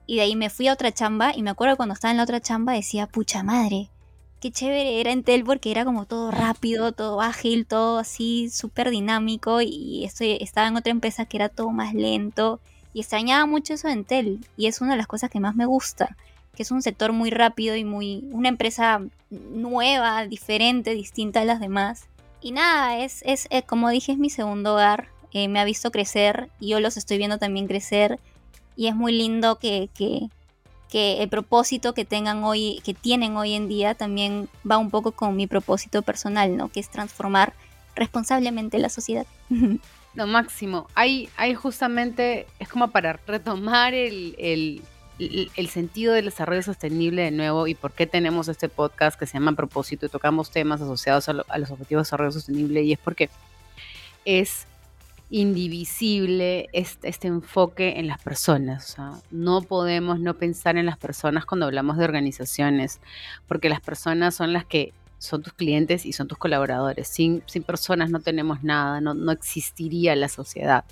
Y 0.07 0.17
de 0.17 0.23
ahí 0.23 0.37
me 0.37 0.51
fui 0.51 0.69
a 0.69 0.73
otra 0.73 0.93
chamba. 0.93 1.33
Y 1.35 1.43
me 1.43 1.51
acuerdo 1.51 1.77
cuando 1.77 1.95
estaba 1.95 2.11
en 2.11 2.19
la 2.19 2.25
otra 2.25 2.41
chamba 2.41 2.73
decía, 2.73 3.07
pucha 3.07 3.45
madre, 3.45 3.91
qué 4.45 4.51
chévere 4.51 5.01
era 5.01 5.11
Entel 5.11 5.43
porque 5.43 5.71
era 5.71 5.87
como 5.87 6.05
todo 6.05 6.31
rápido, 6.31 6.93
todo 6.93 7.23
ágil, 7.23 7.65
todo 7.65 7.99
así 7.99 8.51
súper 8.51 8.91
dinámico 8.91 9.63
y 9.63 10.05
estoy, 10.05 10.37
estaba 10.39 10.69
en 10.69 10.77
otra 10.77 10.91
empresa 10.91 11.25
que 11.25 11.39
era 11.39 11.49
todo 11.49 11.71
más 11.71 11.95
lento 11.95 12.61
y 12.93 13.01
extrañaba 13.01 13.47
mucho 13.47 13.73
eso 13.73 13.89
de 13.89 13.95
Entel 13.95 14.47
y 14.59 14.67
es 14.67 14.83
una 14.83 14.91
de 14.91 14.99
las 14.99 15.07
cosas 15.07 15.31
que 15.31 15.41
más 15.41 15.57
me 15.57 15.65
gusta, 15.65 16.19
que 16.55 16.63
es 16.63 16.71
un 16.71 16.83
sector 16.83 17.13
muy 17.13 17.31
rápido 17.31 17.77
y 17.77 17.85
muy 17.85 18.25
una 18.33 18.49
empresa 18.49 19.03
nueva, 19.31 20.27
diferente, 20.27 20.95
distinta 20.95 21.41
a 21.41 21.45
las 21.45 21.61
demás. 21.61 22.07
Y 22.41 22.53
nada, 22.53 22.99
es, 22.99 23.23
es, 23.27 23.47
eh, 23.51 23.63
como 23.63 23.91
dije, 23.91 24.13
es 24.13 24.19
mi 24.19 24.31
segundo 24.31 24.75
hogar, 24.75 25.09
eh, 25.33 25.49
me 25.49 25.61
ha 25.61 25.65
visto 25.65 25.91
crecer 25.91 26.51
y 26.61 26.69
yo 26.69 26.81
los 26.81 26.97
estoy 26.97 27.19
viendo 27.19 27.39
también 27.39 27.67
crecer 27.67 28.21
y 28.77 28.87
es 28.87 28.95
muy 28.95 29.13
lindo 29.13 29.59
que, 29.59 29.89
que 29.95 30.29
que 30.95 31.25
el 31.25 31.29
propósito 31.29 31.93
que 31.93 32.05
tengan 32.05 32.45
hoy, 32.45 32.81
que 32.85 32.95
tienen 32.95 33.37
hoy 33.37 33.55
en 33.55 33.67
día, 33.67 33.97
también 33.97 34.49
va 34.71 34.79
un 34.79 34.91
poco 34.91 35.11
con 35.11 35.35
mi 35.35 35.49
propósito 35.49 36.03
personal, 36.03 36.57
¿no? 36.57 36.69
Que 36.69 36.79
es 36.79 36.89
transformar 36.89 37.53
responsablemente 37.97 38.79
la 38.79 38.89
sociedad. 38.89 39.27
Lo 40.15 40.29
máximo. 40.29 40.87
Hay, 40.95 41.29
hay 41.37 41.55
justamente, 41.55 42.47
es 42.61 42.69
como 42.69 42.93
para 42.93 43.15
retomar 43.27 43.93
el, 43.93 44.37
el, 44.39 44.83
sentido 45.69 46.15
del 46.15 46.27
desarrollo 46.27 46.63
sostenible 46.63 47.23
de 47.23 47.31
nuevo 47.31 47.67
y 47.67 47.75
por 47.75 47.93
qué 47.93 48.07
tenemos 48.07 48.49
este 48.49 48.69
podcast 48.69 49.19
que 49.19 49.27
se 49.27 49.35
llama 49.35 49.53
Propósito 49.53 50.07
y 50.07 50.09
tocamos 50.09 50.51
temas 50.51 50.81
asociados 50.81 51.29
a, 51.29 51.33
los 51.33 51.71
objetivos 51.71 52.03
de 52.03 52.07
desarrollo 52.07 52.33
sostenible 52.33 52.83
y 52.83 52.93
es 52.93 52.99
porque 52.99 53.31
es 54.25 54.67
indivisible 55.31 56.69
este, 56.73 57.09
este, 57.09 57.29
enfoque 57.29 57.99
en 57.99 58.07
las 58.07 58.23
personas. 58.23 58.97
no 59.31 59.63
podemos 59.63 60.21
no 60.21 60.35
pensar 60.35 60.77
en 60.77 60.87
las 60.87 60.99
personas 60.99 61.47
cuando 61.47 61.67
hablamos 61.67 61.97
de 61.97 62.05
organizaciones, 62.05 63.01
porque 63.49 63.69
las 63.69 63.81
personas 63.81 64.35
son 64.35 64.53
las 64.53 64.65
que 64.65 64.93
son 65.19 65.43
tus 65.43 65.55
clientes 65.55 66.07
y 66.07 66.13
son 66.13 66.29
tus 66.29 66.39
colaboradores. 66.39 67.09
Sin, 67.09 67.43
sin 67.47 67.63
personas 67.63 68.11
no 68.11 68.21
tenemos 68.21 68.63
nada, 68.63 69.01
no, 69.01 69.15
no 69.15 69.33
existiría 69.33 70.15
la 70.15 70.29
sociedad. 70.29 70.85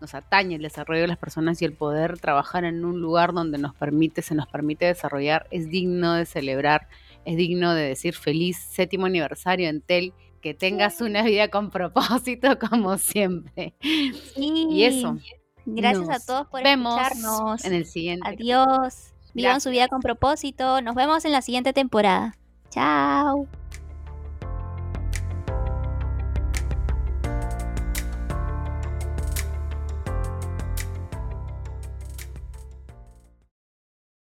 Nos 0.00 0.14
atañe 0.14 0.56
el 0.56 0.62
desarrollo 0.62 1.02
de 1.02 1.08
las 1.08 1.18
personas 1.18 1.60
y 1.60 1.64
el 1.64 1.72
poder 1.72 2.18
trabajar 2.18 2.64
en 2.64 2.84
un 2.84 3.00
lugar 3.00 3.32
donde 3.32 3.58
nos 3.58 3.74
permite, 3.74 4.22
se 4.22 4.34
nos 4.34 4.46
permite 4.46 4.86
desarrollar, 4.86 5.46
es 5.50 5.68
digno 5.68 6.14
de 6.14 6.26
celebrar, 6.26 6.88
es 7.24 7.36
digno 7.36 7.74
de 7.74 7.82
decir 7.82 8.14
feliz 8.14 8.58
séptimo 8.58 9.06
aniversario 9.06 9.68
en 9.68 9.80
TEL 9.80 10.12
que 10.40 10.54
tengas 10.54 11.00
una 11.00 11.22
vida 11.22 11.48
con 11.48 11.70
propósito 11.70 12.58
como 12.70 12.96
siempre. 12.98 13.74
Y 14.36 14.84
eso. 14.84 15.18
Gracias 15.66 16.08
a 16.08 16.24
todos 16.24 16.46
por 16.46 16.62
vemos 16.62 16.98
escucharnos. 17.00 17.64
En 17.64 17.74
el 17.74 17.86
siguiente. 17.86 18.28
Adiós. 18.28 19.12
Vivan 19.34 19.60
su 19.60 19.70
vida 19.70 19.88
con 19.88 20.00
propósito. 20.00 20.80
Nos 20.80 20.94
vemos 20.94 21.24
en 21.24 21.32
la 21.32 21.42
siguiente 21.42 21.72
temporada. 21.72 22.36
Chao. 22.70 23.46